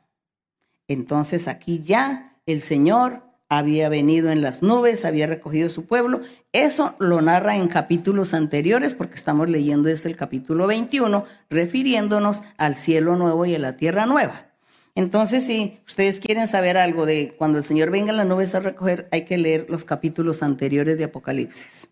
[0.87, 6.21] Entonces aquí ya el Señor había venido en las nubes, había recogido su pueblo.
[6.51, 12.75] Eso lo narra en capítulos anteriores, porque estamos leyendo es el capítulo 21, refiriéndonos al
[12.75, 14.47] cielo nuevo y a la tierra nueva.
[14.95, 18.59] Entonces, si ustedes quieren saber algo de cuando el Señor venga en las nubes a
[18.59, 21.87] recoger, hay que leer los capítulos anteriores de Apocalipsis.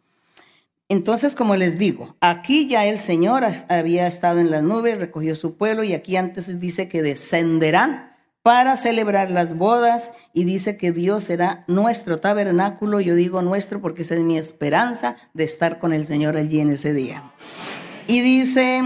[0.87, 5.55] Entonces, como les digo, aquí ya el Señor había estado en las nubes, recogió su
[5.55, 8.10] pueblo y aquí antes dice que descenderán
[8.43, 12.99] para celebrar las bodas y dice que Dios será nuestro tabernáculo.
[12.99, 16.71] Yo digo nuestro porque esa es mi esperanza de estar con el Señor allí en
[16.71, 17.31] ese día.
[18.07, 18.81] Y dice,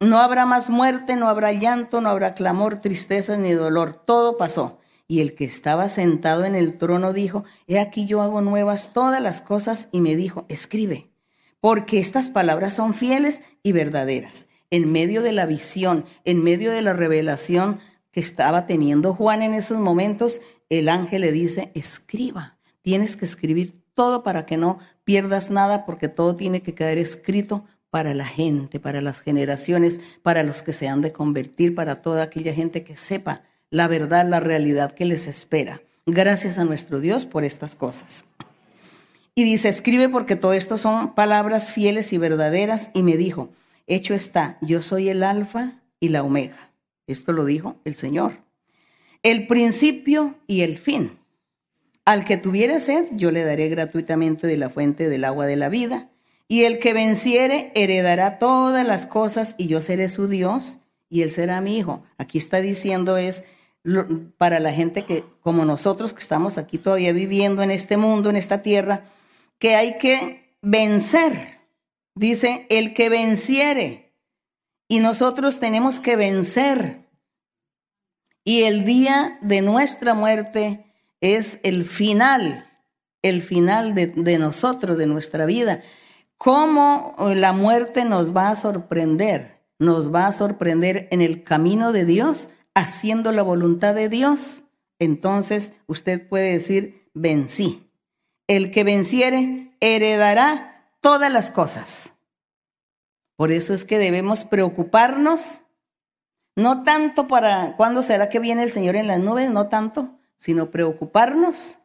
[0.00, 4.02] no habrá más muerte, no habrá llanto, no habrá clamor, tristeza ni dolor.
[4.06, 4.78] Todo pasó.
[5.06, 9.20] Y el que estaba sentado en el trono dijo, he aquí yo hago nuevas todas
[9.20, 11.10] las cosas y me dijo, escribe,
[11.60, 14.48] porque estas palabras son fieles y verdaderas.
[14.70, 17.80] En medio de la visión, en medio de la revelación,
[18.14, 23.82] que estaba teniendo Juan en esos momentos, el ángel le dice, escriba, tienes que escribir
[23.92, 28.78] todo para que no pierdas nada, porque todo tiene que quedar escrito para la gente,
[28.78, 32.94] para las generaciones, para los que se han de convertir, para toda aquella gente que
[32.94, 35.82] sepa la verdad, la realidad que les espera.
[36.06, 38.26] Gracias a nuestro Dios por estas cosas.
[39.34, 42.92] Y dice, escribe porque todo esto son palabras fieles y verdaderas.
[42.94, 43.48] Y me dijo,
[43.88, 46.73] hecho está, yo soy el alfa y la omega
[47.06, 48.38] esto lo dijo el Señor.
[49.22, 51.18] El principio y el fin.
[52.04, 55.68] Al que tuviere sed, yo le daré gratuitamente de la fuente del agua de la
[55.68, 56.10] vida.
[56.46, 61.30] Y el que venciere heredará todas las cosas y yo seré su Dios y él
[61.30, 62.02] será mi hijo.
[62.18, 63.44] Aquí está diciendo es
[64.36, 68.36] para la gente que, como nosotros que estamos aquí todavía viviendo en este mundo, en
[68.36, 69.04] esta tierra,
[69.58, 71.60] que hay que vencer.
[72.14, 74.03] Dice, el que venciere
[74.94, 77.08] y nosotros tenemos que vencer.
[78.44, 80.86] Y el día de nuestra muerte
[81.20, 82.70] es el final,
[83.20, 85.82] el final de, nosotros, de nuestra vida.
[86.36, 89.64] ¿Cómo la muerte nos va a sorprender?
[89.80, 94.62] Nos va a sorprender en el camino de Dios, haciendo la voluntad de Dios.
[95.00, 97.90] Entonces usted puede decir, vencí.
[98.46, 102.13] El que venciere heredará todas las cosas.
[103.36, 105.62] Por eso es que debemos preocuparnos,
[106.56, 110.70] no tanto para cuándo será que viene el Señor en las nubes, no tanto, sino
[110.70, 111.78] preocuparnos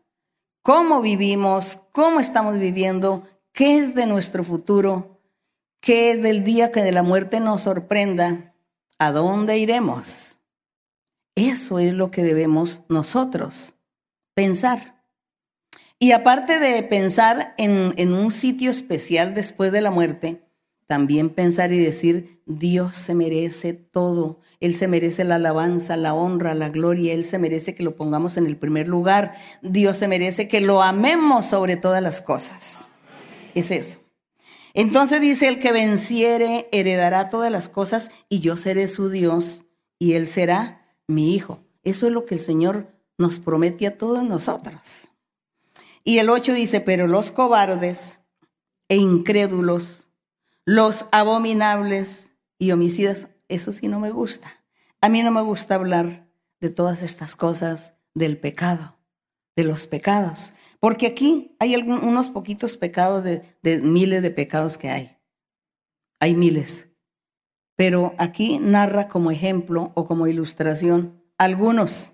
[0.61, 5.19] cómo vivimos, cómo estamos viviendo, qué es de nuestro futuro,
[5.81, 8.53] qué es del día que de la muerte nos sorprenda,
[8.99, 10.37] a dónde iremos.
[11.35, 13.75] Eso es lo que debemos nosotros
[14.33, 15.03] pensar.
[15.97, 20.48] Y aparte de pensar en, en un sitio especial después de la muerte,
[20.89, 24.39] también pensar y decir, Dios se merece todo.
[24.59, 27.13] Él se merece la alabanza, la honra, la gloria.
[27.13, 29.35] Él se merece que lo pongamos en el primer lugar.
[29.61, 32.87] Dios se merece que lo amemos sobre todas las cosas.
[33.53, 33.99] Es eso.
[34.73, 39.65] Entonces dice, el que venciere heredará todas las cosas y yo seré su Dios
[39.99, 41.59] y él será mi hijo.
[41.83, 42.87] Eso es lo que el Señor
[43.19, 45.09] nos promete a todos nosotros.
[46.03, 48.21] Y el 8 dice, pero los cobardes
[48.87, 50.08] e incrédulos
[50.69, 54.53] los abominables y homicidas, eso sí no me gusta.
[55.01, 56.27] A mí no me gusta hablar
[56.59, 58.99] de todas estas cosas del pecado,
[59.55, 64.91] de los pecados, porque aquí hay unos poquitos pecados de, de miles de pecados que
[64.91, 65.17] hay.
[66.19, 66.89] Hay miles.
[67.75, 72.11] Pero aquí narra como ejemplo o como ilustración algunos.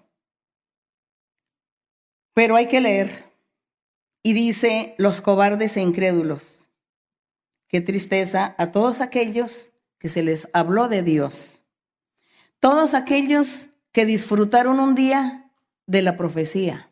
[2.33, 3.33] Pero hay que leer.
[4.23, 6.64] Y dice los cobardes e incrédulos
[7.67, 11.63] Qué tristeza a todos aquellos que se les habló de Dios.
[12.59, 15.51] Todos aquellos que disfrutaron un día
[15.87, 16.91] de la profecía,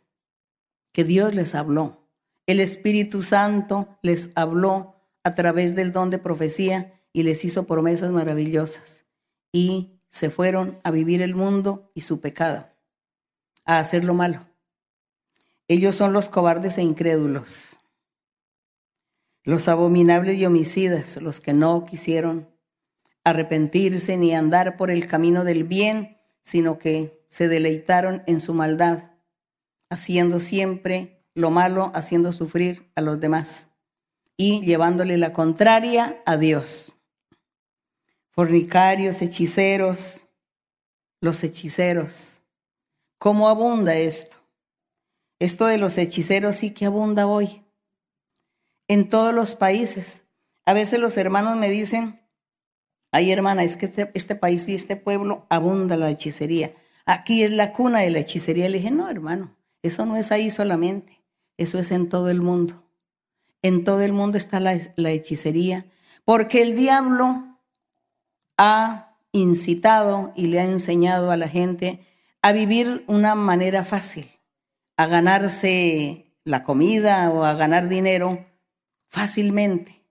[0.92, 2.08] que Dios les habló.
[2.48, 8.12] El Espíritu Santo les habló a través del don de profecía y les hizo promesas
[8.12, 9.06] maravillosas.
[9.52, 12.66] Y se fueron a vivir el mundo y su pecado,
[13.66, 14.48] a hacer lo malo.
[15.68, 17.78] Ellos son los cobardes e incrédulos
[19.44, 22.50] los abominables y homicidas, los que no quisieron
[23.24, 29.12] arrepentirse ni andar por el camino del bien, sino que se deleitaron en su maldad,
[29.90, 33.70] haciendo siempre lo malo, haciendo sufrir a los demás
[34.38, 36.94] y llevándole la contraria a Dios.
[38.30, 40.26] Fornicarios, hechiceros,
[41.22, 42.40] los hechiceros.
[43.18, 44.38] ¿Cómo abunda esto?
[45.40, 47.63] Esto de los hechiceros sí que abunda hoy
[48.88, 50.26] en todos los países.
[50.66, 52.22] A veces los hermanos me dicen,
[53.12, 56.74] ay hermana, es que este, este, país y este pueblo abunda la hechicería.
[57.06, 58.70] Aquí es la cuna de la hechicería.
[58.70, 61.22] Le dije, no hermano, eso no es ahí solamente.
[61.58, 62.84] Eso es en todo el mundo.
[63.62, 65.86] En todo el mundo está la, la hechicería,
[66.26, 67.60] porque el diablo
[68.58, 72.02] ha incitado y le ha enseñado a la gente
[72.42, 74.30] a vivir una manera fácil,
[74.98, 78.46] a ganarse la comida o a ganar dinero
[79.14, 80.04] fácilmente.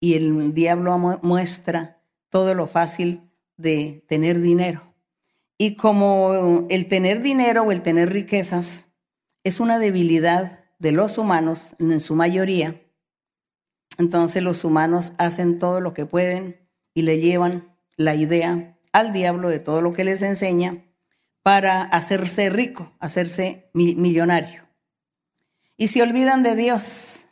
[0.00, 4.94] Y el diablo muestra todo lo fácil de tener dinero.
[5.58, 8.88] Y como el tener dinero o el tener riquezas
[9.44, 12.80] es una debilidad de los humanos en su mayoría,
[13.98, 19.50] entonces los humanos hacen todo lo que pueden y le llevan la idea al diablo
[19.50, 20.86] de todo lo que les enseña
[21.42, 24.66] para hacerse rico, hacerse millonario.
[25.76, 27.26] Y se olvidan de Dios.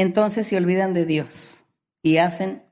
[0.00, 1.64] Entonces se olvidan de Dios
[2.02, 2.62] y hacen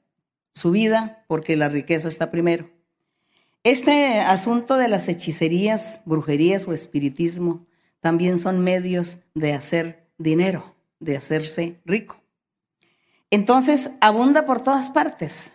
[0.54, 2.70] su vida porque la riqueza está primero.
[3.64, 7.66] Este asunto de las hechicerías, brujerías o espiritismo
[8.00, 12.16] también son medios de hacer dinero, de hacerse rico.
[13.30, 15.52] Entonces abunda por todas partes,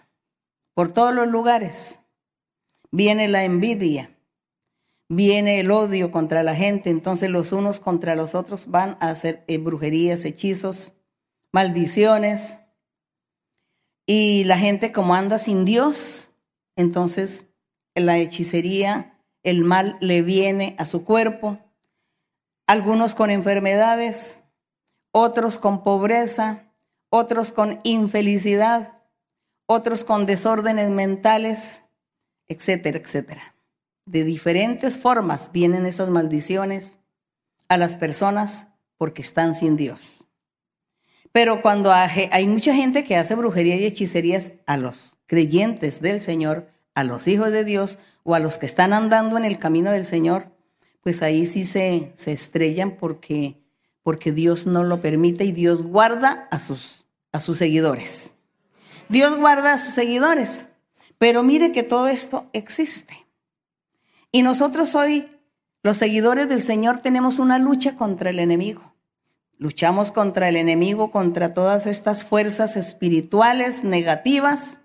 [0.76, 2.02] por todos los lugares.
[2.92, 4.16] Viene la envidia,
[5.10, 9.44] viene el odio contra la gente, entonces los unos contra los otros van a hacer
[9.48, 10.94] eh, brujerías, hechizos,
[11.54, 12.60] maldiciones.
[14.06, 16.30] Y la gente como anda sin Dios,
[16.76, 17.48] entonces
[17.96, 21.60] la hechicería, el mal le viene a su cuerpo,
[22.68, 24.42] algunos con enfermedades,
[25.12, 26.74] otros con pobreza,
[27.10, 29.02] otros con infelicidad,
[29.68, 31.84] otros con desórdenes mentales,
[32.48, 33.56] etcétera, etcétera.
[34.06, 36.98] De diferentes formas vienen esas maldiciones
[37.70, 40.23] a las personas porque están sin Dios.
[41.34, 46.70] Pero cuando hay mucha gente que hace brujería y hechicerías a los creyentes del Señor,
[46.94, 50.06] a los hijos de Dios o a los que están andando en el camino del
[50.06, 50.52] Señor,
[51.02, 53.58] pues ahí sí se, se estrellan porque,
[54.04, 58.36] porque Dios no lo permite y Dios guarda a sus, a sus seguidores.
[59.10, 60.70] Dios guarda a sus seguidores,
[61.18, 63.26] pero mire que todo esto existe.
[64.32, 65.28] Y nosotros hoy,
[65.82, 68.93] los seguidores del Señor, tenemos una lucha contra el enemigo.
[69.64, 74.82] Luchamos contra el enemigo, contra todas estas fuerzas espirituales negativas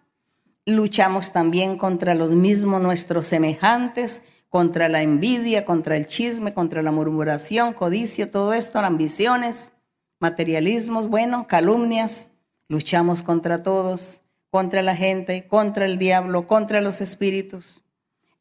[0.68, 6.92] luchamos también contra los mismos nuestros semejantes, contra la envidia, contra el chisme, contra la
[6.92, 9.72] murmuración, codicia, todo esto, ambiciones,
[10.20, 12.30] materialismos, bueno, calumnias.
[12.68, 14.20] Luchamos contra todos,
[14.50, 17.82] contra la gente, contra el diablo, contra los espíritus.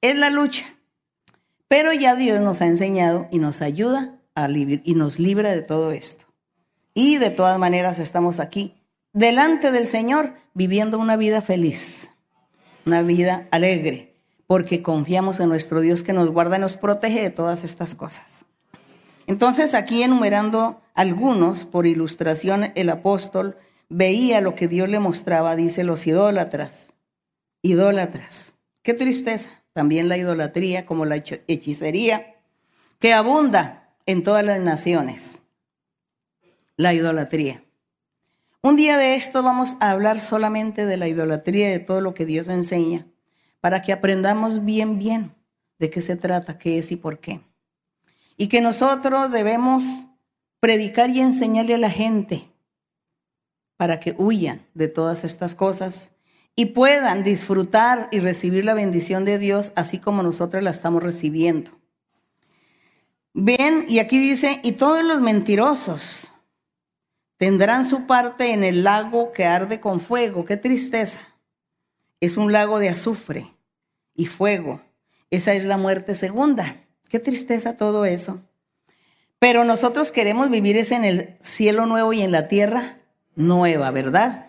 [0.02, 0.66] Es la lucha.
[1.68, 4.20] Pero ya Dios nos ha enseñado y nos ayuda
[4.84, 6.27] y nos libra de todo esto.
[6.98, 8.74] Y de todas maneras estamos aquí
[9.14, 12.10] delante del Señor viviendo una vida feliz
[12.88, 14.16] una vida alegre,
[14.48, 18.46] porque confiamos en nuestro Dios que nos guarda y nos protege de todas estas cosas.
[19.28, 23.58] Entonces, aquí enumerando algunos, por ilustración, el apóstol
[23.90, 26.94] veía lo que Dios le mostraba, dice los idólatras,
[27.62, 28.54] idólatras.
[28.82, 32.38] Qué tristeza, también la idolatría como la hechicería,
[33.00, 35.42] que abunda en todas las naciones,
[36.78, 37.64] la idolatría.
[38.62, 42.14] Un día de esto vamos a hablar solamente de la idolatría y de todo lo
[42.14, 43.08] que Dios enseña,
[43.60, 45.36] para que aprendamos bien, bien
[45.80, 47.42] de qué se trata, qué es y por qué.
[48.38, 49.84] Y que nosotros debemos
[50.60, 52.52] predicar y enseñarle a la gente
[53.76, 56.12] para que huyan de todas estas cosas
[56.56, 61.72] y puedan disfrutar y recibir la bendición de Dios así como nosotros la estamos recibiendo.
[63.34, 66.28] Ven, y aquí dice, y todos los mentirosos,
[67.38, 70.44] Tendrán su parte en el lago que arde con fuego.
[70.46, 71.22] Qué tristeza.
[72.20, 73.48] Es un lago de azufre
[74.16, 74.82] y fuego.
[75.30, 76.84] Esa es la muerte segunda.
[77.10, 78.42] Qué tristeza todo eso.
[79.40, 82.98] Pero nosotros queremos vivir en el cielo nuevo y en la tierra
[83.36, 84.48] nueva, ¿verdad?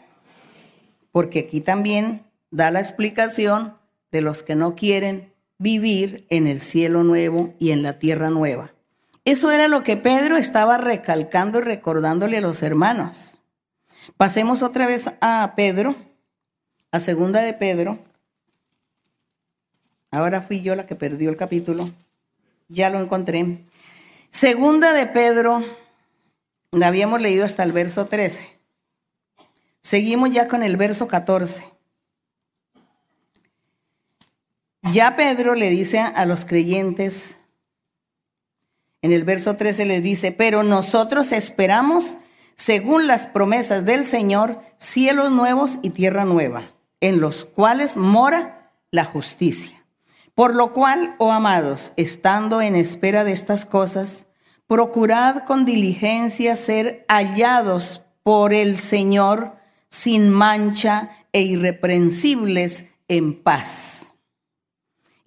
[1.12, 3.76] Porque aquí también da la explicación
[4.10, 8.72] de los que no quieren vivir en el cielo nuevo y en la tierra nueva.
[9.28, 13.38] Eso era lo que Pedro estaba recalcando y recordándole a los hermanos.
[14.16, 15.96] Pasemos otra vez a Pedro,
[16.92, 17.98] a segunda de Pedro.
[20.10, 21.90] Ahora fui yo la que perdió el capítulo.
[22.68, 23.66] Ya lo encontré.
[24.30, 25.62] Segunda de Pedro,
[26.70, 28.48] la habíamos leído hasta el verso 13.
[29.82, 31.70] Seguimos ya con el verso 14.
[34.90, 37.37] Ya Pedro le dice a los creyentes,
[39.02, 42.18] en el verso 13 le dice, pero nosotros esperamos,
[42.56, 49.04] según las promesas del Señor, cielos nuevos y tierra nueva, en los cuales mora la
[49.04, 49.84] justicia.
[50.34, 54.26] Por lo cual, oh amados, estando en espera de estas cosas,
[54.66, 59.56] procurad con diligencia ser hallados por el Señor
[59.88, 64.12] sin mancha e irreprensibles en paz.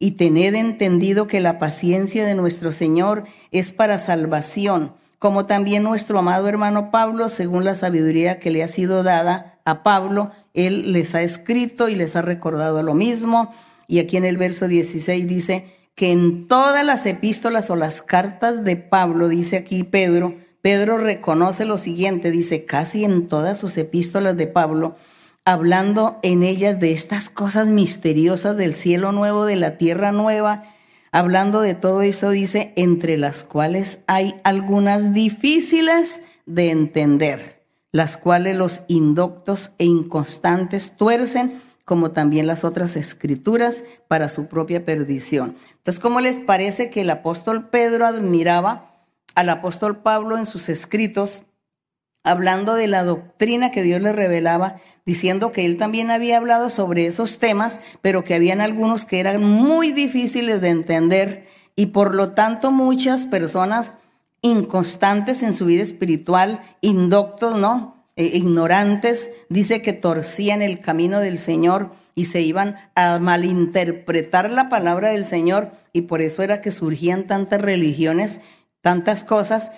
[0.01, 6.17] Y tened entendido que la paciencia de nuestro Señor es para salvación, como también nuestro
[6.17, 11.13] amado hermano Pablo, según la sabiduría que le ha sido dada a Pablo, él les
[11.13, 13.53] ha escrito y les ha recordado lo mismo.
[13.85, 18.63] Y aquí en el verso 16 dice que en todas las epístolas o las cartas
[18.63, 20.33] de Pablo, dice aquí Pedro,
[20.63, 24.95] Pedro reconoce lo siguiente, dice, casi en todas sus epístolas de Pablo,
[25.45, 30.63] hablando en ellas de estas cosas misteriosas del cielo nuevo, de la tierra nueva,
[31.11, 38.55] hablando de todo eso, dice, entre las cuales hay algunas difíciles de entender, las cuales
[38.55, 45.55] los indoctos e inconstantes tuercen, como también las otras escrituras, para su propia perdición.
[45.77, 48.91] Entonces, ¿cómo les parece que el apóstol Pedro admiraba
[49.35, 51.43] al apóstol Pablo en sus escritos?
[52.23, 57.07] Hablando de la doctrina que Dios le revelaba, diciendo que él también había hablado sobre
[57.07, 62.33] esos temas, pero que habían algunos que eran muy difíciles de entender y por lo
[62.33, 63.97] tanto muchas personas
[64.41, 68.05] inconstantes en su vida espiritual, indoctos, ¿no?
[68.15, 74.69] E ignorantes, dice que torcían el camino del Señor y se iban a malinterpretar la
[74.69, 78.41] palabra del Señor y por eso era que surgían tantas religiones,
[78.81, 79.71] tantas cosas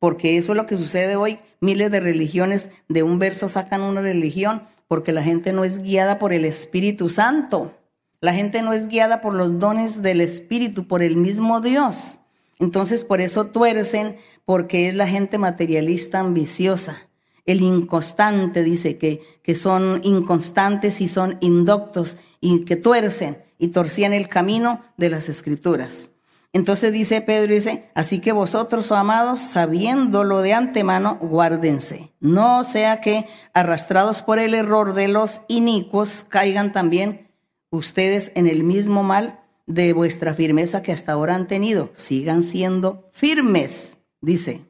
[0.00, 1.38] porque eso es lo que sucede hoy.
[1.60, 6.18] Miles de religiones de un verso sacan una religión porque la gente no es guiada
[6.18, 7.76] por el Espíritu Santo.
[8.20, 12.18] La gente no es guiada por los dones del Espíritu, por el mismo Dios.
[12.58, 17.08] Entonces por eso tuercen, porque es la gente materialista ambiciosa.
[17.46, 24.12] El inconstante dice que, que son inconstantes y son indoctos y que tuercen y torcían
[24.12, 26.10] el camino de las escrituras.
[26.52, 32.12] Entonces dice Pedro, dice, así que vosotros, oh amados, sabiéndolo de antemano, guárdense.
[32.18, 37.28] No sea que, arrastrados por el error de los inicuos, caigan también
[37.70, 41.90] ustedes en el mismo mal de vuestra firmeza que hasta ahora han tenido.
[41.94, 44.62] Sigan siendo firmes, dice.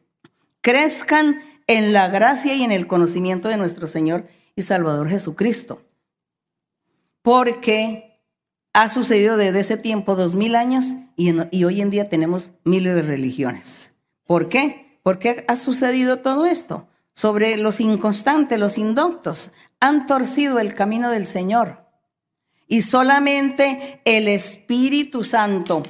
[0.61, 5.83] Crezcan en la gracia y en el conocimiento de nuestro Señor y Salvador Jesucristo.
[7.23, 8.10] Porque
[8.73, 13.03] ha sucedido desde ese tiempo, dos mil años, y, hoy en día tenemos miles de
[13.03, 13.95] religiones.
[14.25, 14.99] ¿Por qué?
[15.03, 16.89] ¿Por qué ha sucedido todo esto?
[17.13, 21.85] Sobre los inconstantes, los indoctos, han torcido el camino del Señor.
[22.69, 25.83] Y solamente el Espíritu Santo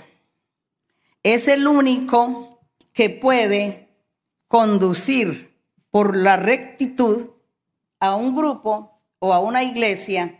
[1.22, 2.60] es el único
[2.94, 3.88] que puede
[4.48, 5.58] conducir
[5.90, 7.30] por la rectitud
[7.98, 10.39] a un grupo o a una iglesia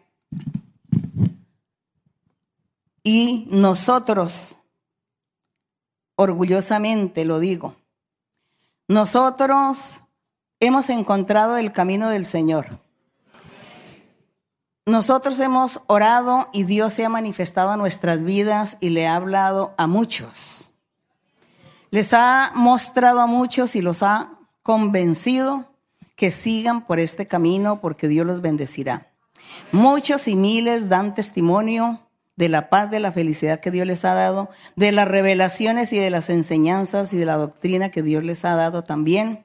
[3.03, 4.57] y nosotros,
[6.17, 7.77] orgullosamente lo digo,
[8.89, 10.03] nosotros
[10.59, 12.81] hemos encontrado el camino del Señor.
[14.87, 19.75] Nosotros hemos orado y Dios se ha manifestado a nuestras vidas y le ha hablado
[19.79, 20.71] a muchos.
[21.91, 24.33] Les ha mostrado a muchos y los ha
[24.63, 25.73] convencido
[26.17, 29.07] que sigan por este camino porque Dios los bendecirá.
[29.73, 32.10] Muchos y miles dan testimonio
[32.41, 35.99] de la paz, de la felicidad que Dios les ha dado, de las revelaciones y
[35.99, 39.45] de las enseñanzas y de la doctrina que Dios les ha dado también,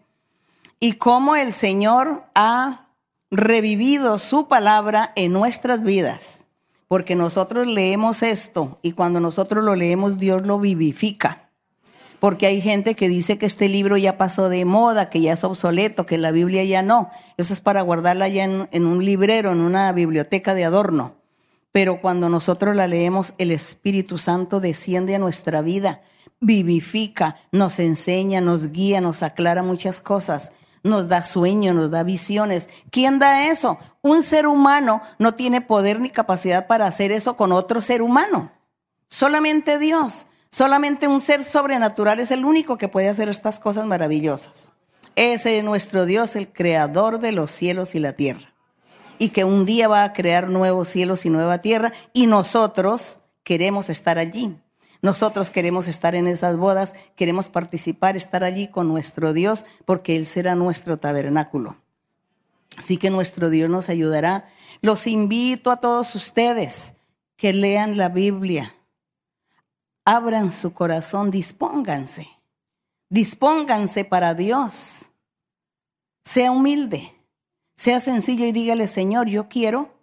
[0.80, 2.88] y cómo el Señor ha
[3.30, 6.46] revivido su palabra en nuestras vidas,
[6.88, 11.42] porque nosotros leemos esto y cuando nosotros lo leemos Dios lo vivifica.
[12.22, 15.44] Porque hay gente que dice que este libro ya pasó de moda, que ya es
[15.44, 17.12] obsoleto, que la Biblia ya no.
[17.36, 21.25] Eso es para guardarla ya en, un librero, en una biblioteca de adorno
[21.76, 26.00] pero cuando nosotros la leemos, el Espíritu Santo desciende a nuestra vida,
[26.40, 30.54] vivifica, nos enseña, nos guía, nos aclara muchas cosas,
[30.84, 32.70] nos da sueño, nos da visiones.
[32.92, 33.78] ¿Quién da eso?
[34.02, 38.54] Un ser humano no tiene poder ni capacidad para hacer eso con otro ser humano.
[39.10, 44.72] Solamente Dios, solamente un ser sobrenatural es el único que puede hacer estas cosas maravillosas.
[45.18, 48.55] Ese es nuestro Dios, el creador de los cielos y la tierra
[49.18, 53.90] y que un día va a crear nuevos cielos y nueva tierra y nosotros queremos
[53.90, 54.58] estar allí.
[55.02, 60.26] Nosotros queremos estar en esas bodas, queremos participar, estar allí con nuestro Dios, porque Él
[60.26, 61.76] será nuestro tabernáculo.
[62.78, 64.46] Así que nuestro Dios nos ayudará.
[64.82, 66.94] Los invito a todos ustedes
[67.38, 68.76] que lean la Biblia.
[70.04, 72.28] Abran su corazón, dispónganse.
[73.10, 75.10] Dispónganse para Dios.
[76.24, 77.15] Sea humilde.
[77.76, 79.94] Sea sencillo y dígale, Señor, yo quiero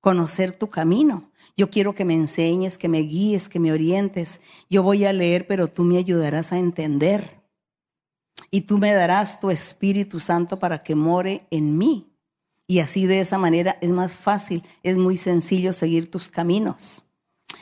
[0.00, 1.30] conocer tu camino.
[1.56, 4.40] Yo quiero que me enseñes, que me guíes, que me orientes.
[4.70, 7.40] Yo voy a leer, pero tú me ayudarás a entender.
[8.50, 12.06] y tú me darás tu Espíritu Santo para que more en mí.
[12.66, 17.04] Y así de esa manera es más fácil, es muy sencillo seguir tus caminos.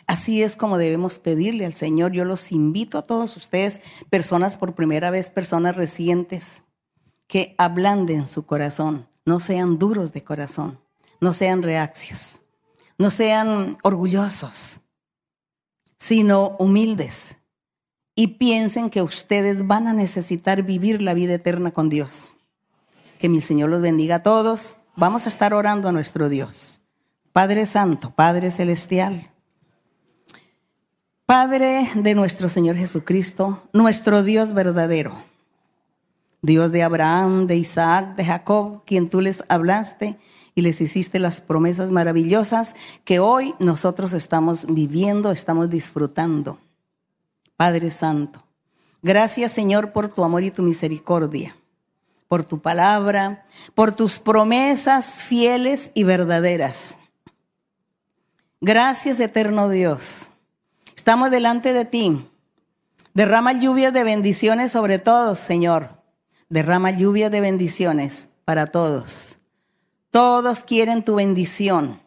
[0.06, 2.12] Así es como debemos pedirle al Señor.
[2.12, 3.80] Yo los invito a todos ustedes,
[4.10, 6.62] personas por primera vez, personas recientes,
[7.26, 10.80] que ablanden su corazón, no sean duros de corazón,
[11.20, 12.40] no sean reacios,
[12.96, 14.80] no sean orgullosos,
[15.98, 17.36] sino humildes
[18.14, 22.36] y piensen que ustedes van a necesitar vivir la vida eterna con Dios.
[23.18, 24.76] Que mi Señor los bendiga a todos.
[24.96, 26.80] Vamos a estar orando a nuestro Dios.
[27.34, 29.30] Padre Santo, Padre Celestial.
[31.26, 35.22] Padre de nuestro Señor Jesucristo, nuestro Dios verdadero,
[36.42, 40.18] Dios de Abraham, de Isaac, de Jacob, quien tú les hablaste
[40.54, 46.58] y les hiciste las promesas maravillosas que hoy nosotros estamos viviendo, estamos disfrutando.
[47.56, 48.44] Padre Santo,
[49.02, 51.56] gracias Señor por tu amor y tu misericordia,
[52.28, 56.98] por tu palabra, por tus promesas fieles y verdaderas.
[58.60, 60.30] Gracias eterno Dios
[60.98, 62.28] Estamos delante de ti.
[63.14, 65.97] Derrama lluvia de bendiciones sobre todos, Señor.
[66.48, 69.38] Derrama lluvia de bendiciones para todos.
[70.10, 72.00] Todos quieren tu bendición.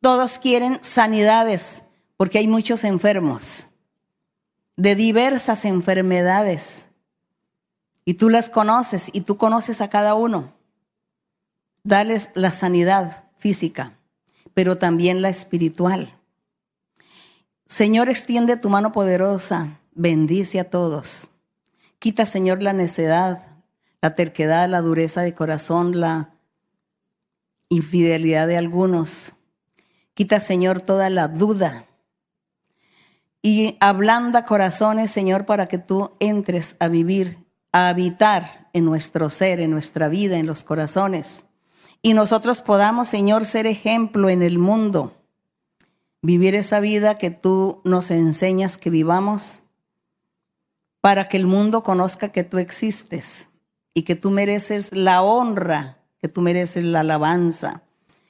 [0.00, 1.84] Todos quieren sanidades,
[2.16, 3.68] porque hay muchos enfermos
[4.80, 6.86] de diversas enfermedades.
[8.06, 10.54] Y tú las conoces y tú conoces a cada uno.
[11.84, 13.92] Dales la sanidad física,
[14.54, 16.18] pero también la espiritual.
[17.66, 21.28] Señor, extiende tu mano poderosa, bendice a todos.
[21.98, 23.49] Quita, Señor, la necedad,
[24.02, 26.30] la terquedad, la dureza de corazón, la
[27.68, 29.32] infidelidad de algunos.
[30.14, 31.84] Quita, Señor, toda la duda.
[33.42, 37.38] Y ablanda corazones, Señor, para que tú entres a vivir,
[37.72, 41.46] a habitar en nuestro ser, en nuestra vida, en los corazones.
[42.02, 45.16] Y nosotros podamos, Señor, ser ejemplo en el mundo
[46.22, 49.62] vivir esa vida que tú nos enseñas que vivamos
[51.00, 53.48] para que el mundo conozca que tú existes
[53.94, 57.82] y que tú mereces la honra, que tú mereces la alabanza,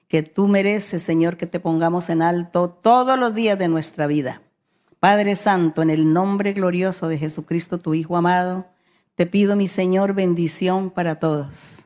[0.08, 4.42] que tú mereces, Señor, que te pongamos en alto todos los días de nuestra vida.
[4.98, 8.66] Padre Santo, en el nombre glorioso de Jesucristo, tu Hijo amado,
[9.14, 11.84] te pido, mi Señor, bendición para todos.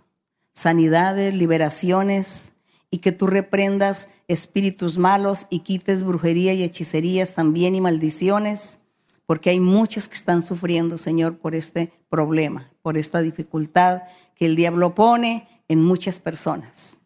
[0.52, 2.54] Sanidades, liberaciones,
[2.94, 8.78] y que tú reprendas espíritus malos y quites brujería y hechicerías también y maldiciones,
[9.26, 14.02] porque hay muchos que están sufriendo, Señor, por este problema, por esta dificultad
[14.34, 17.00] que el diablo pone en muchas personas.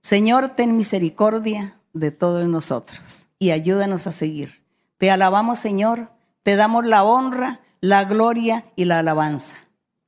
[0.00, 4.64] Señor, ten misericordia de todos nosotros y ayúdanos a seguir.
[4.96, 6.10] Te alabamos, Señor,
[6.42, 9.56] te damos la honra, la gloria y la alabanza.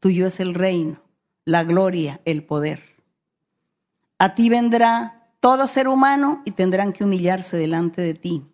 [0.00, 1.02] Tuyo es el reino,
[1.44, 2.82] la gloria, el poder.
[4.18, 8.46] A ti vendrá todo ser humano y tendrán que humillarse delante de ti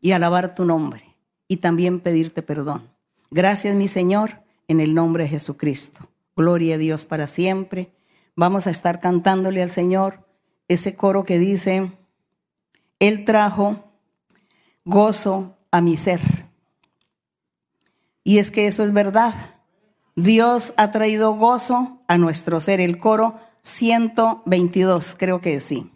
[0.00, 1.11] y alabar tu nombre
[1.52, 2.88] y también pedirte perdón.
[3.30, 6.08] Gracias, mi Señor, en el nombre de Jesucristo.
[6.34, 7.92] Gloria a Dios para siempre.
[8.34, 10.26] Vamos a estar cantándole al Señor
[10.66, 11.92] ese coro que dice,
[13.00, 13.84] Él trajo
[14.86, 16.22] gozo a mi ser.
[18.24, 19.34] Y es que eso es verdad.
[20.16, 22.80] Dios ha traído gozo a nuestro ser.
[22.80, 25.90] El coro 122, creo que sí.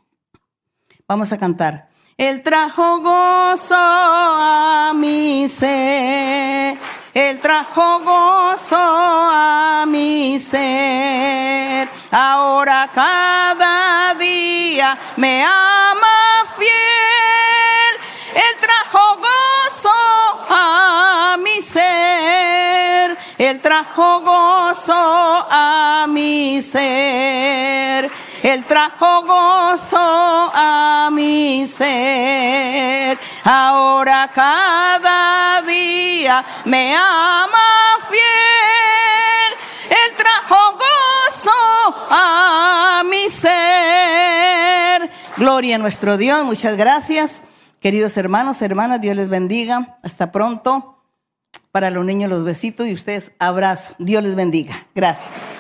[1.09, 1.89] Vamos a cantar.
[2.19, 6.79] Él trajo gozo a mi ser,
[7.13, 11.87] Él trajo gozo a mi ser.
[12.11, 16.71] Ahora cada día me ama fiel,
[18.35, 19.91] Él trajo gozo
[20.49, 28.11] a mi ser, Él trajo gozo a mi ser.
[28.47, 33.19] Él trajo gozo a mi ser.
[33.43, 39.91] Ahora cada día me ama fiel.
[39.91, 45.11] Él trajo gozo a mi ser.
[45.39, 46.45] Gloria a nuestro Dios.
[46.45, 47.43] Muchas gracias.
[47.81, 49.99] Queridos hermanos, hermanas, Dios les bendiga.
[50.05, 51.03] Hasta pronto.
[51.73, 53.97] Para los niños los besitos y ustedes abrazo.
[53.99, 54.87] Dios les bendiga.
[54.95, 55.53] Gracias.